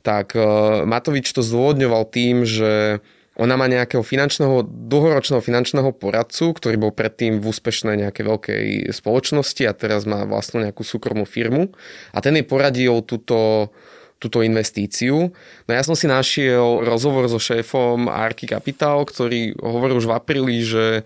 Tak 0.03 0.35
uh, 0.35 0.83
Matovič 0.83 1.31
to 1.31 1.39
zdôvodňoval 1.39 2.11
tým, 2.11 2.43
že 2.43 2.99
ona 3.37 3.55
má 3.55 3.69
nejakého 3.69 4.01
finančného, 4.01 4.65
dlhoročného 4.65 5.45
finančného 5.45 5.93
poradcu, 5.93 6.57
ktorý 6.57 6.77
bol 6.81 6.93
predtým 6.93 7.39
v 7.39 7.45
úspešnej 7.45 8.01
nejakej 8.01 8.25
veľkej 8.25 8.65
spoločnosti 8.97 9.63
a 9.69 9.77
teraz 9.77 10.09
má 10.09 10.25
vlastnú 10.25 10.65
nejakú 10.65 10.81
súkromnú 10.81 11.29
firmu 11.29 11.77
a 12.17 12.19
ten 12.25 12.33
jej 12.33 12.49
poradil 12.49 13.05
túto, 13.05 13.69
túto 14.17 14.41
investíciu. 14.41 15.31
No 15.69 15.71
ja 15.71 15.85
som 15.85 15.93
si 15.93 16.09
našiel 16.09 16.85
rozhovor 16.85 17.29
so 17.29 17.37
šéfom 17.37 18.09
Arky 18.09 18.49
Capital, 18.49 19.05
ktorý 19.05 19.53
hovoril 19.61 20.01
už 20.01 20.09
v 20.09 20.17
apríli, 20.17 20.57
že 20.65 21.05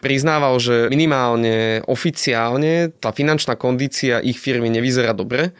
priznával, 0.00 0.56
že 0.60 0.88
minimálne 0.88 1.84
oficiálne 1.84 2.92
tá 3.00 3.12
finančná 3.12 3.56
kondícia 3.56 4.20
ich 4.20 4.40
firmy 4.40 4.72
nevyzerá 4.72 5.12
dobre. 5.12 5.52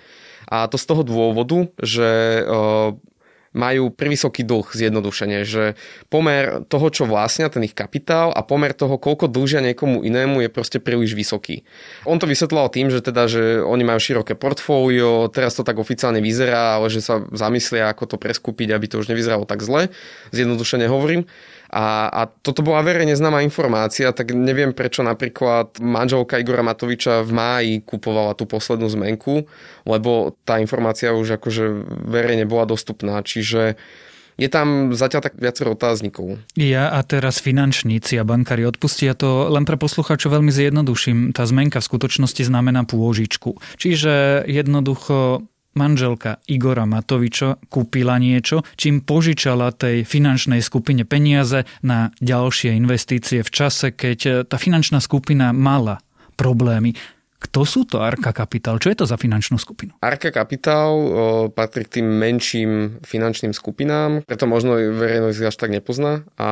A 0.50 0.66
to 0.66 0.80
z 0.80 0.85
toho 0.88 1.02
dôvodu, 1.07 1.69
že 1.78 2.42
majú 3.50 3.90
privysoký 3.90 4.47
dlh 4.47 4.71
zjednodušene, 4.71 5.42
že 5.42 5.75
pomer 6.07 6.62
toho, 6.71 6.87
čo 6.95 7.02
vlastnia 7.02 7.50
ten 7.50 7.66
ich 7.66 7.75
kapitál 7.75 8.30
a 8.30 8.47
pomer 8.47 8.71
toho, 8.71 8.95
koľko 8.95 9.26
dlžia 9.26 9.59
niekomu 9.59 10.07
inému 10.07 10.47
je 10.47 10.50
proste 10.50 10.78
príliš 10.78 11.19
vysoký. 11.19 11.66
On 12.07 12.14
to 12.14 12.30
vysvetloval 12.30 12.71
tým, 12.71 12.95
že 12.95 13.02
teda, 13.02 13.26
že 13.26 13.59
oni 13.59 13.83
majú 13.83 13.99
široké 13.99 14.38
portfólio, 14.38 15.26
teraz 15.35 15.59
to 15.59 15.66
tak 15.66 15.83
oficiálne 15.83 16.23
vyzerá, 16.23 16.78
ale 16.78 16.95
že 16.95 17.02
sa 17.02 17.26
zamyslia, 17.35 17.90
ako 17.90 18.14
to 18.14 18.16
preskúpiť, 18.23 18.71
aby 18.71 18.87
to 18.87 19.02
už 19.02 19.11
nevyzeralo 19.11 19.42
tak 19.42 19.66
zle. 19.66 19.90
Zjednodušene 20.30 20.87
hovorím. 20.87 21.26
A, 21.71 22.11
a 22.11 22.23
toto 22.27 22.67
bola 22.67 22.83
verejne 22.83 23.15
známa 23.15 23.47
informácia, 23.47 24.11
tak 24.11 24.35
neviem 24.35 24.75
prečo 24.75 25.07
napríklad 25.07 25.79
manželka 25.79 26.43
Igora 26.43 26.67
Matoviča 26.67 27.23
v 27.23 27.31
máji 27.31 27.75
kupovala 27.87 28.35
tú 28.35 28.43
poslednú 28.50 28.91
zmenku, 28.91 29.47
lebo 29.87 30.35
tá 30.43 30.59
informácia 30.59 31.15
už 31.15 31.39
akože 31.39 31.71
verejne 32.11 32.43
bola 32.43 32.67
dostupná. 32.67 33.23
Čiže 33.23 33.79
je 34.41 34.49
tam 34.49 34.97
zatiaľ 34.97 35.29
tak 35.29 35.37
viacero 35.37 35.77
otáznikov. 35.77 36.41
Ja 36.57 36.89
a 36.97 37.05
teraz 37.05 37.45
finančníci 37.45 38.17
a 38.17 38.25
bankári 38.25 38.65
odpustia 38.65 39.12
to 39.12 39.53
len 39.53 39.69
pre 39.69 39.77
poslucháčov 39.77 40.41
veľmi 40.41 40.49
zjednoduším. 40.49 41.37
Tá 41.37 41.45
zmenka 41.45 41.85
v 41.85 41.89
skutočnosti 41.93 42.41
znamená 42.49 42.89
pôžičku. 42.89 43.61
Čiže 43.77 44.43
jednoducho 44.49 45.45
manželka 45.75 46.43
Igora 46.50 46.87
Matoviča 46.87 47.61
kúpila 47.71 48.19
niečo, 48.19 48.67
čím 48.75 49.03
požičala 49.05 49.71
tej 49.75 50.03
finančnej 50.03 50.61
skupine 50.65 51.07
peniaze 51.07 51.67
na 51.85 52.11
ďalšie 52.19 52.75
investície 52.75 53.45
v 53.47 53.50
čase, 53.50 53.95
keď 53.95 54.47
tá 54.50 54.57
finančná 54.59 54.99
skupina 54.99 55.55
mala 55.55 56.03
problémy. 56.35 56.97
Kto 57.41 57.65
sú 57.65 57.89
to 57.89 58.05
Arka 58.05 58.37
Capital? 58.37 58.77
Čo 58.77 58.93
je 58.93 58.99
to 59.00 59.07
za 59.09 59.17
finančnú 59.17 59.57
skupinu? 59.57 59.97
Arka 60.05 60.29
Capital 60.29 60.93
o, 60.93 61.09
patrí 61.49 61.89
k 61.89 62.00
tým 62.00 62.07
menším 62.21 63.00
finančným 63.00 63.57
skupinám, 63.57 64.29
preto 64.29 64.45
možno 64.45 64.77
verejnosť 64.77 65.49
až 65.49 65.57
tak 65.57 65.73
nepozná. 65.73 66.29
A 66.37 66.49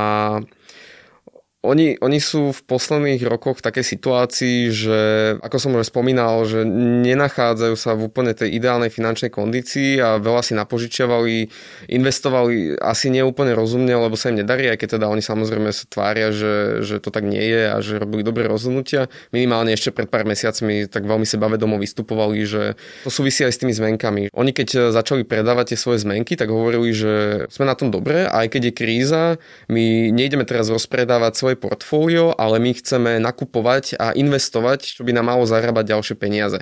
oni, 1.59 1.99
oni 1.99 2.23
sú 2.23 2.55
v 2.55 2.61
posledných 2.71 3.19
rokoch 3.27 3.59
v 3.59 3.67
takej 3.67 3.83
situácii, 3.83 4.59
že 4.71 4.99
ako 5.43 5.57
som 5.59 5.75
už 5.75 5.91
spomínal, 5.91 6.47
že 6.47 6.63
nenachádzajú 7.03 7.75
sa 7.75 7.99
v 7.99 8.07
úplne 8.07 8.31
tej 8.31 8.55
ideálnej 8.63 8.95
finančnej 8.95 9.27
kondícii 9.35 9.99
a 9.99 10.23
veľa 10.23 10.47
si 10.47 10.55
napožičiavali, 10.55 11.51
investovali 11.91 12.79
asi 12.79 13.11
neúplne 13.11 13.59
rozumne, 13.59 13.91
lebo 13.91 14.15
sa 14.15 14.31
im 14.31 14.39
nedarí, 14.39 14.71
aj 14.71 14.79
keď 14.79 14.89
teda 15.03 15.07
oni 15.11 15.19
samozrejme 15.19 15.75
sa 15.75 15.83
tvária, 15.91 16.31
že, 16.31 16.87
že 16.87 17.03
to 17.03 17.11
tak 17.11 17.27
nie 17.27 17.43
je 17.43 17.63
a 17.67 17.77
že 17.83 17.99
robili 17.99 18.23
dobré 18.23 18.47
rozhodnutia. 18.47 19.11
Minimálne 19.35 19.75
ešte 19.75 19.91
pred 19.91 20.07
pár 20.07 20.31
mesiacmi 20.31 20.87
tak 20.87 21.11
veľmi 21.11 21.27
sebavedomo 21.27 21.75
vystupovali, 21.83 22.39
že 22.47 22.79
to 23.03 23.11
súvisí 23.11 23.43
aj 23.43 23.59
s 23.59 23.61
tými 23.67 23.75
zmenkami. 23.75 24.31
Oni 24.31 24.55
keď 24.55 24.95
začali 24.95 25.27
predávať 25.27 25.75
tie 25.75 25.79
svoje 25.79 26.07
zmenky, 26.07 26.39
tak 26.39 26.55
hovorili, 26.55 26.95
že 26.95 27.13
sme 27.51 27.67
na 27.67 27.75
tom 27.75 27.91
dobre, 27.91 28.31
aj 28.31 28.47
keď 28.47 28.71
je 28.71 28.73
kríza, 28.79 29.23
my 29.67 30.15
nejdeme 30.15 30.47
teraz 30.47 30.71
rozpredávať 30.71 31.35
svoje 31.35 31.48
portfólio, 31.57 32.35
ale 32.37 32.59
my 32.59 32.75
chceme 32.77 33.23
nakupovať 33.23 33.97
a 33.97 34.13
investovať, 34.13 34.99
čo 34.99 35.07
by 35.07 35.15
nám 35.15 35.33
malo 35.33 35.47
zarábať 35.47 35.95
ďalšie 35.95 36.17
peniaze. 36.19 36.61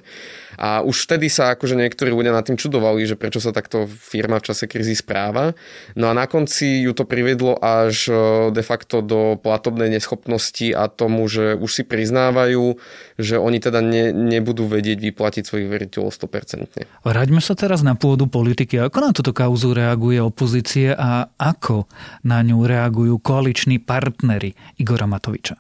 A 0.57 0.81
už 0.81 1.05
vtedy 1.05 1.28
sa 1.28 1.52
akože 1.52 1.76
niektorí 1.76 2.12
ľudia 2.12 2.33
nad 2.33 2.45
tým 2.45 2.57
čudovali, 2.57 3.05
že 3.05 3.19
prečo 3.19 3.40
sa 3.40 3.52
takto 3.52 3.85
firma 3.88 4.40
v 4.40 4.47
čase 4.52 4.64
krízy 4.64 4.97
správa. 4.97 5.52
No 5.95 6.09
a 6.09 6.16
na 6.16 6.25
konci 6.25 6.81
ju 6.85 6.97
to 6.97 7.05
priviedlo 7.05 7.61
až 7.61 8.09
e, 8.09 8.14
de 8.57 8.64
facto 8.64 9.05
do 9.05 9.37
platobnej 9.37 9.93
neschopnosti 9.93 10.73
a 10.73 10.88
tomu, 10.88 11.28
že 11.28 11.52
už 11.61 11.71
si 11.71 11.83
priznávajú, 11.85 12.81
že 13.21 13.37
oni 13.37 13.59
teda 13.61 13.85
ne, 13.85 14.12
nebudú 14.12 14.64
vedieť 14.64 14.97
vyplatiť 15.12 15.45
svojich 15.45 15.69
veriteľov 15.69 16.09
100%. 16.09 17.05
Vráťme 17.05 17.40
sa 17.45 17.52
teraz 17.52 17.85
na 17.85 17.93
pôdu 17.93 18.25
politiky. 18.25 18.81
Ako 18.81 18.99
na 19.05 19.12
túto 19.12 19.37
kauzu 19.37 19.76
reaguje 19.76 20.19
opozície 20.25 20.97
a 20.97 21.28
ako 21.37 21.85
na 22.25 22.40
ňu 22.40 22.64
reagujú 22.64 23.21
koaliční 23.21 23.76
partnery 23.78 24.57
Igora 24.76 25.09
Matoviča? 25.09 25.56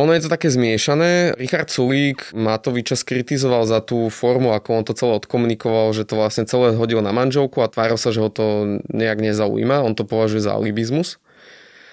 Ono 0.00 0.16
je 0.16 0.24
to 0.24 0.32
také 0.32 0.48
zmiešané. 0.48 1.36
Richard 1.36 1.68
Sulík 1.68 2.32
Matoviča 2.32 2.96
skritizoval 2.96 3.68
za 3.68 3.84
tú 3.84 4.08
formu, 4.08 4.56
ako 4.56 4.80
on 4.80 4.84
to 4.88 4.96
celé 4.96 5.12
odkomunikoval, 5.20 5.92
že 5.92 6.08
to 6.08 6.16
vlastne 6.16 6.48
celé 6.48 6.72
hodil 6.72 7.04
na 7.04 7.12
manželku 7.12 7.60
a 7.60 7.68
tváril 7.68 8.00
sa, 8.00 8.08
že 8.08 8.24
ho 8.24 8.32
to 8.32 8.80
nejak 8.88 9.20
nezaujíma. 9.20 9.84
On 9.84 9.92
to 9.92 10.08
považuje 10.08 10.40
za 10.40 10.56
alibizmus. 10.56 11.20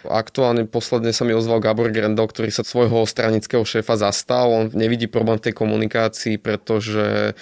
Aktuálne 0.07 0.63
posledne 0.63 1.11
sa 1.11 1.27
mi 1.27 1.35
ozval 1.35 1.59
Gabor 1.59 1.91
Grendel, 1.91 2.31
ktorý 2.31 2.47
sa 2.47 2.63
svojho 2.63 3.03
stranického 3.03 3.67
šéfa 3.67 3.99
zastal. 3.99 4.47
On 4.55 4.71
nevidí 4.71 5.11
problém 5.11 5.35
v 5.35 5.51
tej 5.51 5.53
komunikácii, 5.59 6.39
pretože 6.39 7.35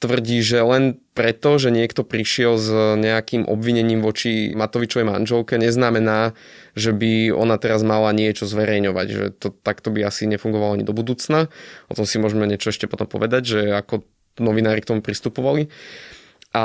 tvrdí, 0.00 0.40
že 0.40 0.64
len 0.64 0.96
preto, 1.12 1.60
že 1.60 1.68
niekto 1.68 2.08
prišiel 2.08 2.56
s 2.56 2.68
nejakým 2.96 3.44
obvinením 3.44 4.00
voči 4.00 4.56
Matovičovej 4.56 5.04
manželke, 5.04 5.60
neznamená, 5.60 6.32
že 6.72 6.96
by 6.96 7.36
ona 7.36 7.60
teraz 7.60 7.84
mala 7.84 8.08
niečo 8.16 8.48
zverejňovať. 8.48 9.06
Že 9.12 9.24
to, 9.36 9.48
takto 9.52 9.92
by 9.92 10.08
asi 10.08 10.24
nefungovalo 10.24 10.80
ani 10.80 10.88
do 10.88 10.96
budúcna. 10.96 11.52
O 11.92 11.94
tom 11.94 12.08
si 12.08 12.16
môžeme 12.16 12.48
niečo 12.48 12.72
ešte 12.72 12.88
potom 12.88 13.04
povedať, 13.04 13.42
že 13.44 13.60
ako 13.76 14.08
novinári 14.40 14.80
k 14.80 14.88
tomu 14.88 15.04
pristupovali. 15.04 15.68
A 16.50 16.64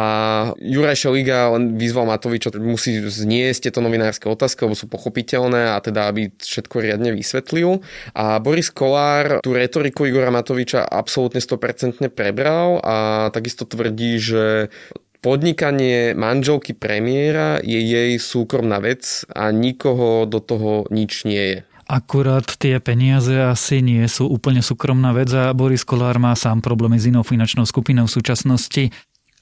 Juraj 0.58 0.98
Šeliga 0.98 1.54
len 1.54 1.78
vyzval 1.78 2.10
Matoviča, 2.10 2.50
musí 2.58 2.98
zniesť 2.98 3.70
tieto 3.70 3.86
novinárske 3.86 4.26
otázky, 4.26 4.66
lebo 4.66 4.74
sú 4.74 4.90
pochopiteľné 4.90 5.74
a 5.74 5.78
teda, 5.78 6.10
aby 6.10 6.34
všetko 6.42 6.82
riadne 6.82 7.14
vysvetlil. 7.14 7.86
A 8.18 8.42
Boris 8.42 8.74
Kolár 8.74 9.46
tú 9.46 9.54
retoriku 9.54 10.10
Igora 10.10 10.34
Matoviča 10.34 10.82
absolútne 10.90 11.38
100% 11.38 12.02
prebral 12.10 12.82
a 12.82 13.30
takisto 13.30 13.70
tvrdí, 13.70 14.18
že 14.18 14.74
podnikanie 15.22 16.18
manželky 16.18 16.74
premiéra 16.74 17.62
je 17.62 17.78
jej 17.78 18.18
súkromná 18.18 18.82
vec 18.82 19.22
a 19.34 19.54
nikoho 19.54 20.26
do 20.26 20.42
toho 20.42 20.90
nič 20.90 21.30
nie 21.30 21.46
je. 21.46 21.60
Akurát 21.86 22.46
tie 22.58 22.82
peniaze 22.82 23.38
asi 23.38 23.86
nie 23.86 24.02
sú 24.10 24.26
úplne 24.26 24.66
súkromná 24.66 25.14
vec 25.14 25.30
a 25.30 25.54
Boris 25.54 25.86
Kolár 25.86 26.18
má 26.18 26.34
sám 26.34 26.66
problémy 26.66 26.98
s 26.98 27.06
inou 27.06 27.22
finančnou 27.22 27.70
skupinou 27.70 28.10
v 28.10 28.16
súčasnosti. 28.18 28.90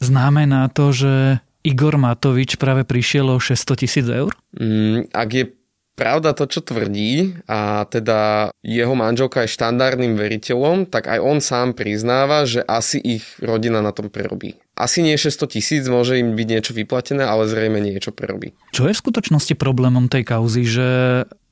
Znamená 0.04 0.68
to, 0.68 0.92
že 0.92 1.40
Igor 1.64 1.96
Matovič 1.96 2.60
práve 2.60 2.84
prišiel 2.84 3.32
o 3.32 3.40
600 3.40 3.80
tisíc 3.80 4.04
eur? 4.04 4.36
Mm, 4.60 5.08
ak 5.16 5.30
je 5.32 5.46
pravda 5.94 6.34
to, 6.34 6.50
čo 6.50 6.60
tvrdí 6.66 7.38
a 7.46 7.86
teda 7.88 8.50
jeho 8.66 8.94
manželka 8.98 9.46
je 9.46 9.54
štandardným 9.54 10.18
veriteľom, 10.18 10.90
tak 10.90 11.08
aj 11.08 11.20
on 11.22 11.40
sám 11.40 11.78
priznáva, 11.78 12.44
že 12.50 12.66
asi 12.66 13.00
ich 13.00 13.24
rodina 13.40 13.80
na 13.80 13.94
tom 13.94 14.10
prerobí. 14.10 14.58
Asi 14.74 15.06
nie 15.06 15.16
600 15.16 15.54
tisíc, 15.54 15.84
môže 15.86 16.18
im 16.18 16.34
byť 16.34 16.48
niečo 16.50 16.74
vyplatené, 16.74 17.24
ale 17.24 17.46
zrejme 17.46 17.78
niečo 17.78 18.10
prerobí. 18.10 18.58
Čo 18.74 18.90
je 18.90 18.98
v 18.98 19.02
skutočnosti 19.06 19.54
problémom 19.54 20.10
tej 20.10 20.26
kauzy, 20.26 20.66
že 20.66 20.90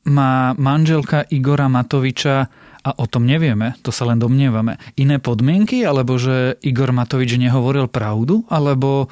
má 0.09 0.57
manželka 0.57 1.29
Igora 1.29 1.69
Matoviča 1.69 2.49
a 2.81 2.97
o 2.97 3.05
tom 3.05 3.29
nevieme, 3.29 3.77
to 3.85 3.93
sa 3.93 4.09
len 4.09 4.17
domnievame. 4.17 4.81
Iné 4.97 5.21
podmienky, 5.21 5.85
alebo 5.85 6.17
že 6.17 6.57
Igor 6.65 6.89
Matovič 6.89 7.37
nehovoril 7.37 7.85
pravdu, 7.85 8.41
alebo 8.49 9.05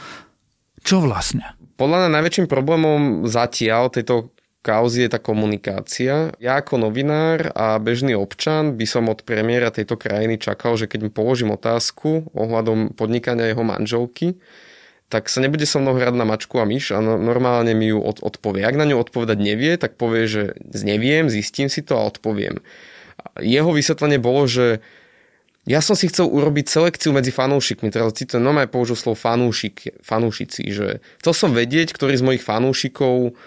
čo 0.82 1.02
vlastne? 1.06 1.54
Podľa 1.78 2.06
mňa 2.06 2.10
najväčším 2.20 2.48
problémom 2.50 3.30
zatiaľ 3.30 3.94
tejto 3.94 4.34
kauzy 4.60 5.08
je 5.08 5.14
tá 5.16 5.20
komunikácia. 5.22 6.36
Ja 6.42 6.60
ako 6.60 6.84
novinár 6.90 7.56
a 7.56 7.80
bežný 7.80 8.12
občan 8.18 8.76
by 8.76 8.86
som 8.90 9.08
od 9.08 9.24
premiéra 9.24 9.72
tejto 9.72 9.96
krajiny 9.96 10.36
čakal, 10.36 10.76
že 10.76 10.92
keď 10.92 11.08
mu 11.08 11.12
položím 11.14 11.56
otázku 11.56 12.28
ohľadom 12.36 12.98
podnikania 12.98 13.48
jeho 13.48 13.64
manželky, 13.64 14.36
tak 15.10 15.26
sa 15.32 15.42
nebude 15.42 15.66
so 15.66 15.82
mnou 15.82 15.98
hrať 15.98 16.14
na 16.14 16.28
mačku 16.28 16.62
a 16.62 16.70
myš 16.70 16.94
a 16.94 17.02
no, 17.02 17.18
normálne 17.18 17.74
mi 17.74 17.90
ju 17.90 17.98
od, 17.98 18.22
odpovie. 18.22 18.62
Ak 18.62 18.78
na 18.78 18.86
ňu 18.86 19.00
odpovedať 19.02 19.40
nevie, 19.42 19.74
tak 19.80 19.98
povie, 19.98 20.30
že 20.30 20.44
neviem, 20.86 21.32
zistím 21.32 21.72
si 21.72 21.82
to 21.82 21.98
a 21.98 22.06
odpoviem 22.06 22.62
jeho 23.42 23.72
vysvetlenie 23.74 24.20
bolo, 24.22 24.46
že 24.46 24.84
ja 25.68 25.84
som 25.86 25.94
si 25.94 26.10
chcel 26.10 26.26
urobiť 26.26 26.66
selekciu 26.66 27.14
medzi 27.14 27.30
fanúšikmi, 27.30 27.94
teraz 27.94 28.18
citujem, 28.18 28.42
no 28.42 28.56
aj 28.56 28.74
použil 28.74 28.98
slovo 28.98 29.20
fanúšik, 29.20 30.02
fanúšici, 30.02 30.66
že 30.72 31.04
chcel 31.22 31.34
som 31.36 31.52
vedieť, 31.54 31.94
ktorí 31.94 32.18
z 32.18 32.26
mojich 32.26 32.44
fanúšikov 32.44 33.38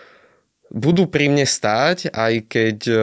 budú 0.71 1.05
pri 1.11 1.33
mne 1.33 1.43
stáť, 1.43 2.15
aj 2.15 2.33
keď 2.47 2.79
e, 2.89 2.97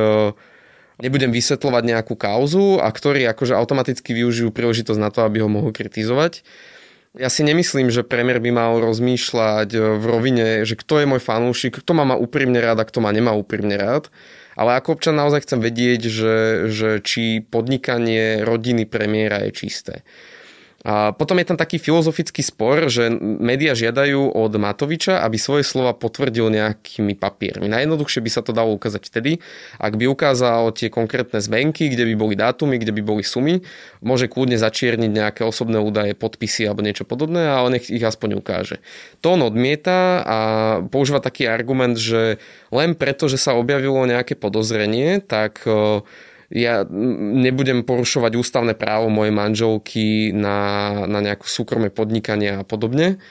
nebudem 1.04 1.36
vysvetľovať 1.36 1.84
nejakú 1.86 2.16
kauzu 2.16 2.80
a 2.80 2.88
ktorí 2.88 3.28
akože 3.30 3.54
automaticky 3.54 4.16
využijú 4.16 4.56
príležitosť 4.56 5.00
na 5.00 5.10
to, 5.12 5.28
aby 5.28 5.44
ho 5.44 5.50
mohol 5.52 5.76
kritizovať. 5.76 6.42
Ja 7.18 7.28
si 7.34 7.42
nemyslím, 7.42 7.90
že 7.90 8.06
premiér 8.06 8.38
by 8.38 8.52
mal 8.54 8.72
rozmýšľať 8.80 9.70
v 9.74 10.04
rovine, 10.06 10.48
že 10.62 10.78
kto 10.78 11.02
je 11.02 11.10
môj 11.10 11.22
fanúšik, 11.22 11.82
kto 11.82 11.92
ma 11.98 12.06
má 12.06 12.16
úprimne 12.16 12.62
rád 12.62 12.86
a 12.86 12.88
kto 12.88 13.02
ma 13.02 13.10
nemá 13.10 13.34
úprimne 13.34 13.74
rád. 13.76 14.14
Ale 14.60 14.76
ako 14.76 15.00
občan 15.00 15.16
naozaj 15.16 15.48
chcem 15.48 15.64
vedieť, 15.64 16.02
že, 16.12 16.36
že 16.68 16.90
či 17.00 17.40
podnikanie 17.40 18.44
rodiny 18.44 18.84
premiéra 18.84 19.48
je 19.48 19.56
čisté. 19.56 20.04
A 20.88 21.12
potom 21.12 21.36
je 21.36 21.48
tam 21.52 21.60
taký 21.60 21.76
filozofický 21.76 22.40
spor, 22.40 22.88
že 22.88 23.12
médiá 23.20 23.76
žiadajú 23.76 24.32
od 24.32 24.52
Matoviča, 24.56 25.20
aby 25.28 25.36
svoje 25.36 25.68
slova 25.68 25.92
potvrdil 25.92 26.48
nejakými 26.48 27.20
papiermi. 27.20 27.68
Najjednoduchšie 27.68 28.24
by 28.24 28.30
sa 28.32 28.40
to 28.40 28.56
dalo 28.56 28.72
ukázať 28.80 29.04
vtedy, 29.12 29.44
ak 29.76 30.00
by 30.00 30.08
ukázal 30.08 30.72
tie 30.72 30.88
konkrétne 30.88 31.44
zmenky, 31.44 31.92
kde 31.92 32.08
by 32.08 32.16
boli 32.16 32.36
dátumy, 32.40 32.80
kde 32.80 32.96
by 32.96 33.02
boli 33.04 33.24
sumy, 33.28 33.60
môže 34.00 34.32
kľudne 34.32 34.56
začierniť 34.56 35.12
nejaké 35.12 35.42
osobné 35.44 35.84
údaje, 35.84 36.16
podpisy 36.16 36.72
alebo 36.72 36.80
niečo 36.80 37.04
podobné, 37.04 37.44
ale 37.44 37.76
nech 37.76 37.92
ich 37.92 38.04
aspoň 38.04 38.40
ukáže. 38.40 38.80
To 39.20 39.36
on 39.36 39.44
odmieta 39.44 40.24
a 40.24 40.38
používa 40.88 41.20
taký 41.20 41.44
argument, 41.52 42.00
že 42.00 42.40
len 42.72 42.96
preto, 42.96 43.28
že 43.28 43.36
sa 43.36 43.52
objavilo 43.60 44.00
nejaké 44.08 44.40
podozrenie, 44.40 45.20
tak 45.20 45.68
ja 46.50 46.82
nebudem 46.90 47.86
porušovať 47.86 48.34
ústavné 48.36 48.74
právo 48.74 49.08
mojej 49.14 49.34
manželky 49.34 50.34
na, 50.34 50.58
na 51.06 51.22
nejaké 51.22 51.46
súkromné 51.46 51.94
podnikanie 51.94 52.62
a 52.62 52.66
podobne. 52.66 53.22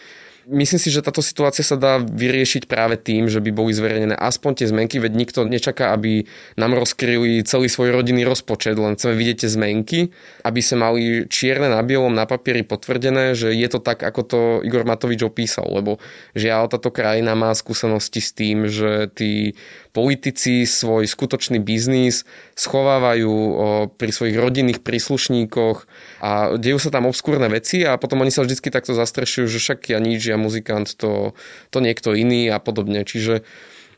Myslím 0.48 0.80
si, 0.80 0.88
že 0.88 1.04
táto 1.04 1.20
situácia 1.20 1.60
sa 1.60 1.76
dá 1.76 2.00
vyriešiť 2.00 2.72
práve 2.72 2.96
tým, 2.96 3.28
že 3.28 3.36
by 3.36 3.52
boli 3.52 3.76
zverejnené 3.76 4.16
aspoň 4.16 4.64
tie 4.64 4.66
zmenky, 4.72 4.96
veď 4.96 5.12
nikto 5.12 5.44
nečaká, 5.44 5.92
aby 5.92 6.24
nám 6.56 6.72
rozkryli 6.72 7.44
celý 7.44 7.68
svoj 7.68 7.92
rodinný 7.92 8.24
rozpočet, 8.24 8.80
len 8.80 8.96
chceme 8.96 9.12
vidieť 9.12 9.44
tie 9.44 9.50
zmenky, 9.52 9.98
aby 10.48 10.60
sa 10.64 10.80
mali 10.80 11.28
čierne 11.28 11.68
na 11.68 11.84
bielom 11.84 12.16
na 12.16 12.24
papieri 12.24 12.64
potvrdené, 12.64 13.36
že 13.36 13.52
je 13.52 13.68
to 13.68 13.76
tak, 13.76 14.00
ako 14.00 14.20
to 14.24 14.38
Igor 14.64 14.88
Matovič 14.88 15.20
opísal, 15.20 15.68
lebo 15.68 16.00
žiaľ 16.32 16.72
táto 16.72 16.88
krajina 16.88 17.36
má 17.36 17.52
skúsenosti 17.52 18.24
s 18.24 18.32
tým, 18.32 18.72
že 18.72 19.12
tí 19.12 19.52
politici 19.98 20.62
svoj 20.62 21.10
skutočný 21.10 21.58
biznis 21.58 22.22
schovávajú 22.54 23.34
pri 23.98 24.10
svojich 24.14 24.38
rodinných 24.38 24.80
príslušníkoch 24.86 25.90
a 26.22 26.54
dejú 26.54 26.78
sa 26.78 26.94
tam 26.94 27.10
obskúrne 27.10 27.50
veci 27.50 27.82
a 27.82 27.98
potom 27.98 28.22
oni 28.22 28.30
sa 28.30 28.46
vždy 28.46 28.70
takto 28.70 28.94
zastrešujú, 28.94 29.50
že 29.50 29.58
však 29.58 29.90
ja 29.90 29.98
nič, 29.98 30.22
ja 30.30 30.38
muzikant, 30.38 30.94
to, 30.94 31.34
to 31.74 31.78
niekto 31.82 32.14
iný 32.14 32.46
a 32.46 32.62
podobne. 32.62 33.02
Čiže 33.02 33.42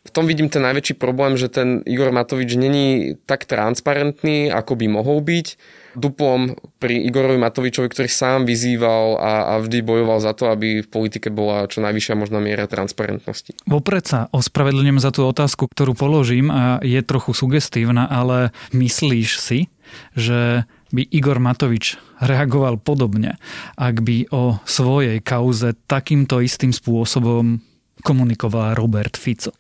v 0.01 0.11
tom 0.17 0.25
vidím 0.25 0.49
ten 0.49 0.65
najväčší 0.65 0.97
problém, 0.97 1.37
že 1.37 1.53
ten 1.53 1.85
Igor 1.85 2.09
Matovič 2.09 2.57
není 2.57 3.21
tak 3.29 3.45
transparentný, 3.45 4.49
ako 4.49 4.73
by 4.81 4.87
mohol 4.89 5.21
byť. 5.21 5.47
Duplom 5.93 6.57
pri 6.81 7.05
Igorovi 7.05 7.37
Matovičovi, 7.37 7.91
ktorý 7.91 8.09
sám 8.09 8.49
vyzýval 8.49 9.21
a, 9.21 9.33
a 9.53 9.55
vždy 9.61 9.85
bojoval 9.85 10.23
za 10.23 10.33
to, 10.33 10.49
aby 10.49 10.81
v 10.81 10.89
politike 10.89 11.29
bola 11.29 11.69
čo 11.69 11.85
najvyššia 11.85 12.17
možná 12.17 12.41
miera 12.41 12.65
transparentnosti. 12.65 13.53
Vopred 13.69 14.07
sa 14.09 14.33
ospravedlňujem 14.33 15.03
za 15.03 15.11
tú 15.13 15.27
otázku, 15.29 15.69
ktorú 15.69 15.93
položím 15.93 16.49
a 16.49 16.81
je 16.81 17.03
trochu 17.05 17.37
sugestívna, 17.37 18.09
ale 18.09 18.57
myslíš 18.73 19.31
si, 19.37 19.69
že 20.17 20.65
by 20.97 21.03
Igor 21.13 21.43
Matovič 21.43 22.01
reagoval 22.23 22.81
podobne, 22.81 23.37
ak 23.77 24.01
by 24.01 24.33
o 24.33 24.63
svojej 24.65 25.21
kauze 25.21 25.77
takýmto 25.85 26.41
istým 26.41 26.73
spôsobom 26.73 27.61
komunikoval 28.01 28.73
Robert 28.79 29.21
Fico? 29.21 29.53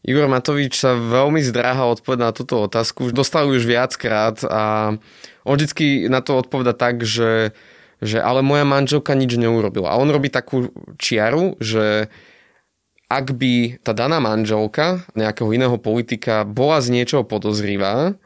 Igor 0.00 0.32
Matovič 0.32 0.80
sa 0.80 0.96
veľmi 0.96 1.44
zdráha 1.44 1.84
odpovedať 1.92 2.22
na 2.24 2.32
túto 2.32 2.56
otázku. 2.64 3.12
Dostal 3.12 3.44
už 3.52 3.68
viackrát 3.68 4.40
a 4.48 4.96
on 5.44 5.54
vždycky 5.60 6.08
na 6.08 6.24
to 6.24 6.40
odpoveda 6.40 6.72
tak, 6.72 7.04
že, 7.04 7.52
že 8.00 8.16
ale 8.16 8.40
moja 8.40 8.64
manželka 8.64 9.12
nič 9.12 9.36
neurobila. 9.36 9.92
A 9.92 10.00
on 10.00 10.08
robí 10.08 10.32
takú 10.32 10.72
čiaru, 10.96 11.60
že 11.60 12.08
ak 13.12 13.36
by 13.36 13.82
tá 13.84 13.92
daná 13.92 14.22
manželka 14.24 15.04
nejakého 15.12 15.52
iného 15.52 15.76
politika 15.76 16.48
bola 16.48 16.80
z 16.80 16.96
niečoho 16.96 17.26
podozrivá, 17.26 18.16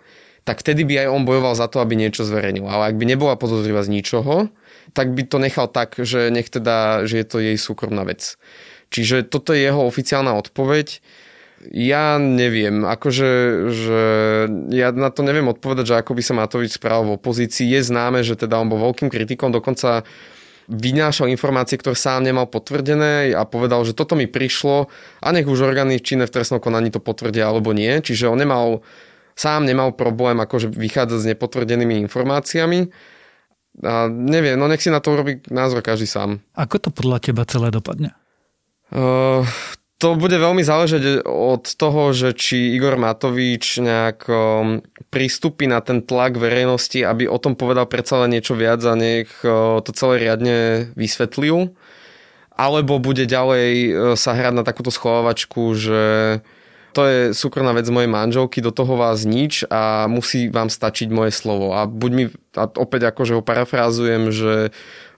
tak 0.45 0.61
vtedy 0.61 0.85
by 0.85 0.95
aj 1.03 1.09
on 1.09 1.25
bojoval 1.25 1.57
za 1.57 1.67
to, 1.73 1.81
aby 1.81 1.97
niečo 1.97 2.23
zverejnil. 2.23 2.69
Ale 2.69 2.93
ak 2.93 3.01
by 3.01 3.05
nebola 3.09 3.35
podozrivá 3.35 3.81
z 3.81 3.99
ničoho, 3.99 4.53
tak 4.93 5.11
by 5.17 5.25
to 5.25 5.41
nechal 5.41 5.67
tak, 5.67 5.97
že 5.97 6.29
nech 6.29 6.53
teda, 6.53 7.09
že 7.09 7.25
je 7.25 7.27
to 7.27 7.41
jej 7.41 7.57
súkromná 7.57 8.05
vec. 8.05 8.37
Čiže 8.93 9.27
toto 9.27 9.57
je 9.57 9.65
jeho 9.65 9.83
oficiálna 9.89 10.37
odpoveď 10.37 11.01
ja 11.73 12.21
neviem, 12.21 12.85
akože 12.85 13.31
že 13.73 14.03
ja 14.75 14.93
na 14.93 15.09
to 15.09 15.25
neviem 15.25 15.49
odpovedať, 15.49 15.85
že 15.95 15.99
ako 16.01 16.13
by 16.19 16.23
sa 16.25 16.35
Matovič 16.37 16.77
správal 16.77 17.09
v 17.09 17.17
opozícii. 17.17 17.73
Je 17.73 17.81
známe, 17.81 18.21
že 18.21 18.37
teda 18.37 18.61
on 18.61 18.69
bol 18.69 18.81
veľkým 18.91 19.09
kritikom, 19.09 19.55
dokonca 19.55 20.05
vynášal 20.69 21.29
informácie, 21.29 21.77
ktoré 21.77 21.97
sám 21.97 22.25
nemal 22.25 22.49
potvrdené 22.49 23.37
a 23.37 23.45
povedal, 23.45 23.85
že 23.85 23.93
toto 23.93 24.17
mi 24.17 24.25
prišlo 24.25 24.89
a 25.21 25.27
nech 25.33 25.45
už 25.45 25.61
orgány 25.61 26.01
činné 26.01 26.25
v 26.25 26.35
trestnom 26.41 26.61
konaní 26.61 26.89
to 26.89 27.05
potvrdia 27.05 27.49
alebo 27.49 27.77
nie. 27.77 27.93
Čiže 28.01 28.33
on 28.33 28.41
nemal, 28.41 28.81
sám 29.37 29.69
nemal 29.69 29.93
problém 29.93 30.41
akože 30.41 30.73
vychádzať 30.73 31.19
s 31.21 31.29
nepotvrdenými 31.37 32.01
informáciami. 32.09 32.89
A 33.85 34.07
neviem, 34.09 34.55
no 34.55 34.71
nech 34.71 34.81
si 34.81 34.89
na 34.89 35.03
to 35.03 35.13
urobí 35.13 35.43
názor 35.51 35.83
každý 35.83 36.07
sám. 36.07 36.41
Ako 36.55 36.79
to 36.79 36.89
podľa 36.95 37.19
teba 37.21 37.43
celé 37.45 37.69
dopadne? 37.75 38.15
Uh, 38.95 39.43
to 40.05 40.21
bude 40.21 40.37
veľmi 40.37 40.61
záležať 40.61 41.25
od 41.25 41.65
toho, 41.65 42.13
že 42.13 42.37
či 42.37 42.77
Igor 42.77 43.01
Matovič 43.01 43.81
nejak 43.81 44.29
pristúpi 45.09 45.65
na 45.65 45.81
ten 45.81 46.05
tlak 46.05 46.37
verejnosti, 46.37 47.01
aby 47.01 47.25
o 47.25 47.41
tom 47.41 47.57
povedal 47.57 47.89
predsa 47.89 48.21
len 48.21 48.37
niečo 48.37 48.53
viac 48.53 48.85
a 48.85 48.93
nech 48.93 49.33
to 49.81 49.91
celé 49.97 50.21
riadne 50.21 50.93
vysvetlil. 50.93 51.73
Alebo 52.53 53.01
bude 53.01 53.25
ďalej 53.25 53.97
sa 54.21 54.37
hrať 54.37 54.53
na 54.53 54.61
takúto 54.61 54.93
schovávačku, 54.93 55.73
že 55.73 56.03
to 56.93 57.03
je 57.09 57.21
súkromná 57.33 57.73
vec 57.73 57.89
mojej 57.89 58.07
manželky, 58.07 58.61
do 58.61 58.77
toho 58.77 59.01
vás 59.01 59.25
nič 59.25 59.65
a 59.73 60.05
musí 60.05 60.53
vám 60.53 60.69
stačiť 60.69 61.09
moje 61.09 61.33
slovo. 61.33 61.73
A 61.73 61.89
buď 61.89 62.11
mi, 62.13 62.25
a 62.55 62.69
opäť 62.77 63.09
akože 63.09 63.41
ho 63.41 63.43
parafrázujem, 63.43 64.29
že 64.31 64.69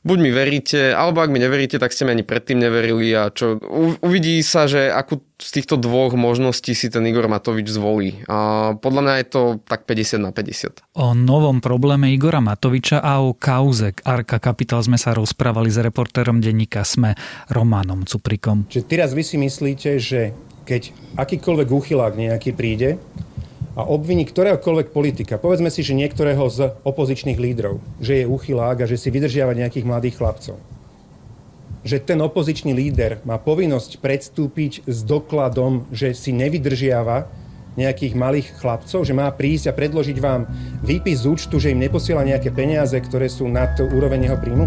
buď 0.07 0.19
mi 0.23 0.31
veríte, 0.31 0.95
alebo 0.95 1.19
ak 1.19 1.35
mi 1.35 1.43
neveríte, 1.43 1.83
tak 1.83 1.91
ste 1.91 2.07
mi 2.07 2.15
ani 2.15 2.23
predtým 2.23 2.63
neverili 2.63 3.11
a 3.11 3.35
čo, 3.35 3.59
uvidí 3.99 4.39
sa, 4.47 4.71
že 4.71 4.87
akú 4.87 5.19
z 5.37 5.51
týchto 5.61 5.77
dvoch 5.77 6.17
možností 6.17 6.73
si 6.73 6.89
ten 6.89 7.05
Igor 7.05 7.29
Matovič 7.29 7.69
zvolí. 7.69 8.25
A 8.31 8.73
podľa 8.79 9.03
mňa 9.05 9.15
je 9.21 9.27
to 9.29 9.43
tak 9.69 9.85
50 9.85 10.23
na 10.23 10.31
50. 10.33 10.81
O 10.97 11.13
novom 11.13 11.61
probléme 11.61 12.09
Igora 12.15 12.41
Matoviča 12.41 13.05
a 13.05 13.21
o 13.21 13.37
kauze 13.37 13.93
Arka 14.07 14.41
Capital 14.41 14.81
sme 14.81 14.97
sa 14.97 15.13
rozprávali 15.13 15.69
s 15.69 15.77
reportérom 15.83 16.41
denníka 16.41 16.87
SME 16.87 17.19
Románom 17.53 18.09
Cuprikom. 18.09 18.65
Čiže 18.73 18.89
teraz 18.89 19.11
vy 19.13 19.23
si 19.27 19.37
myslíte, 19.37 20.01
že 20.01 20.33
keď 20.65 20.97
akýkoľvek 21.21 21.69
úchylák 21.69 22.17
nejaký 22.17 22.57
príde 22.57 22.97
a 23.77 23.85
obviní 23.85 24.25
ktoréhokoľvek 24.25 24.89
politika, 24.89 25.37
povedzme 25.37 25.69
si, 25.69 25.85
že 25.85 25.93
niektorého 25.93 26.49
z 26.49 26.73
opozičných 26.81 27.37
lídrov, 27.37 27.77
že 28.01 28.25
je 28.25 28.31
uchylák 28.31 28.81
a 28.81 28.89
že 28.89 28.97
si 28.97 29.13
vydržiava 29.13 29.53
nejakých 29.53 29.85
mladých 29.85 30.17
chlapcov, 30.17 30.57
že 31.85 32.01
ten 32.01 32.17
opozičný 32.25 32.73
líder 32.73 33.21
má 33.29 33.37
povinnosť 33.37 34.01
predstúpiť 34.01 34.89
s 34.89 35.05
dokladom, 35.05 35.85
že 35.93 36.17
si 36.17 36.33
nevydržiava 36.33 37.29
nejakých 37.77 38.17
malých 38.17 38.49
chlapcov, 38.57 39.05
že 39.05 39.13
má 39.13 39.29
prísť 39.29 39.69
a 39.69 39.77
predložiť 39.77 40.17
vám 40.25 40.49
výpis 40.81 41.29
z 41.29 41.37
účtu, 41.37 41.61
že 41.61 41.77
im 41.77 41.85
neposiela 41.85 42.25
nejaké 42.25 42.49
peniaze, 42.49 42.97
ktoré 42.97 43.29
sú 43.29 43.45
nad 43.45 43.77
úroveň 43.77 44.33
jeho 44.33 44.41
príjmu? 44.41 44.67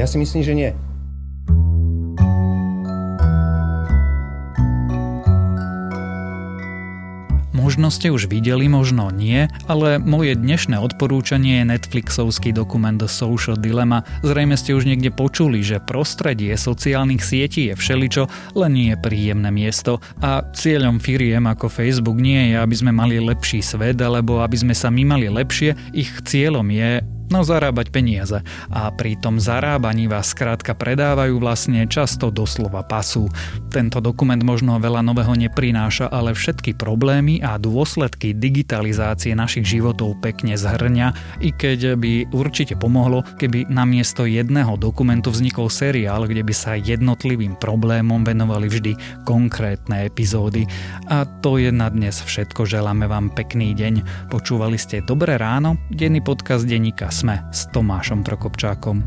Ja 0.00 0.08
si 0.08 0.16
myslím, 0.16 0.40
že 0.40 0.56
nie. 0.56 0.72
Možno 7.52 7.92
ste 7.92 8.08
už 8.08 8.32
videli, 8.32 8.64
možno 8.64 9.12
nie, 9.12 9.44
ale 9.68 10.00
moje 10.00 10.40
dnešné 10.40 10.80
odporúčanie 10.80 11.60
je 11.60 11.68
Netflixovský 11.68 12.48
dokument 12.48 12.96
The 12.96 13.04
Social 13.04 13.60
Dilemma. 13.60 14.08
Zrejme 14.24 14.56
ste 14.56 14.72
už 14.72 14.88
niekde 14.88 15.12
počuli, 15.12 15.60
že 15.60 15.76
prostredie 15.84 16.56
sociálnych 16.56 17.20
sietí 17.20 17.68
je 17.68 17.76
všeličo, 17.76 18.56
len 18.56 18.72
nie 18.72 18.88
je 18.96 19.02
príjemné 19.04 19.52
miesto. 19.52 20.00
A 20.24 20.48
cieľom 20.56 20.96
firiem 20.96 21.44
ako 21.44 21.68
Facebook 21.68 22.16
nie 22.16 22.56
je, 22.56 22.56
aby 22.56 22.72
sme 22.72 22.88
mali 22.88 23.20
lepší 23.20 23.60
svet, 23.60 24.00
alebo 24.00 24.40
aby 24.40 24.56
sme 24.56 24.72
sa 24.72 24.88
my 24.88 25.04
mali 25.04 25.28
lepšie. 25.28 25.92
Ich 25.92 26.08
cieľom 26.24 26.64
je 26.72 27.04
no 27.32 27.40
zarábať 27.40 27.88
peniaze. 27.88 28.44
A 28.68 28.92
pri 28.92 29.16
tom 29.16 29.40
zarábaní 29.40 30.04
vás 30.04 30.36
skrátka 30.36 30.76
predávajú 30.76 31.40
vlastne 31.40 31.88
často 31.88 32.28
doslova 32.28 32.84
pasu. 32.84 33.32
Tento 33.72 34.04
dokument 34.04 34.44
možno 34.44 34.76
veľa 34.76 35.00
nového 35.00 35.32
neprináša, 35.32 36.12
ale 36.12 36.36
všetky 36.36 36.76
problémy 36.76 37.40
a 37.40 37.56
dôsledky 37.56 38.36
digitalizácie 38.36 39.32
našich 39.32 39.64
životov 39.64 40.20
pekne 40.20 40.60
zhrňa, 40.60 41.40
i 41.40 41.48
keď 41.48 41.96
by 41.96 42.28
určite 42.36 42.76
pomohlo, 42.76 43.24
keby 43.40 43.72
namiesto 43.72 44.28
jedného 44.28 44.76
dokumentu 44.76 45.32
vznikol 45.32 45.72
seriál, 45.72 46.28
kde 46.28 46.44
by 46.44 46.52
sa 46.52 46.76
jednotlivým 46.76 47.56
problémom 47.56 48.20
venovali 48.20 48.68
vždy 48.68 48.92
konkrétne 49.24 50.04
epizódy. 50.04 50.68
A 51.08 51.24
to 51.40 51.56
je 51.56 51.72
na 51.72 51.88
dnes 51.88 52.20
všetko. 52.20 52.68
Želáme 52.68 53.08
vám 53.08 53.32
pekný 53.32 53.72
deň. 53.72 54.28
Počúvali 54.28 54.76
ste 54.76 55.00
Dobré 55.00 55.38
ráno, 55.38 55.78
denný 55.88 56.20
podcast 56.20 56.66
denníka 56.66 57.08
sme 57.22 57.38
s 57.54 57.70
Tomášom 57.70 58.26
Prokopčákom. 58.26 58.98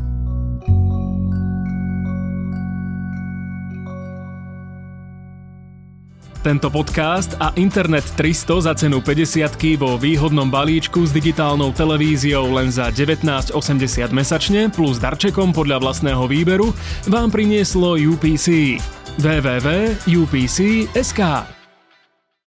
Tento 6.40 6.72
podcast 6.72 7.36
a 7.36 7.52
Internet 7.60 8.08
300 8.16 8.64
za 8.64 8.72
cenu 8.72 9.04
50 9.04 9.76
vo 9.76 10.00
výhodnom 10.00 10.48
balíčku 10.48 11.04
s 11.04 11.12
digitálnou 11.12 11.76
televíziou 11.76 12.56
len 12.56 12.72
za 12.72 12.88
19,80 12.88 13.52
mesačne 14.16 14.72
plus 14.72 14.96
darčekom 14.96 15.52
podľa 15.52 15.84
vlastného 15.84 16.24
výberu 16.24 16.72
vám 17.12 17.28
prinieslo 17.28 18.00
UPC 18.00 18.80
www.upc.sk 19.20 21.20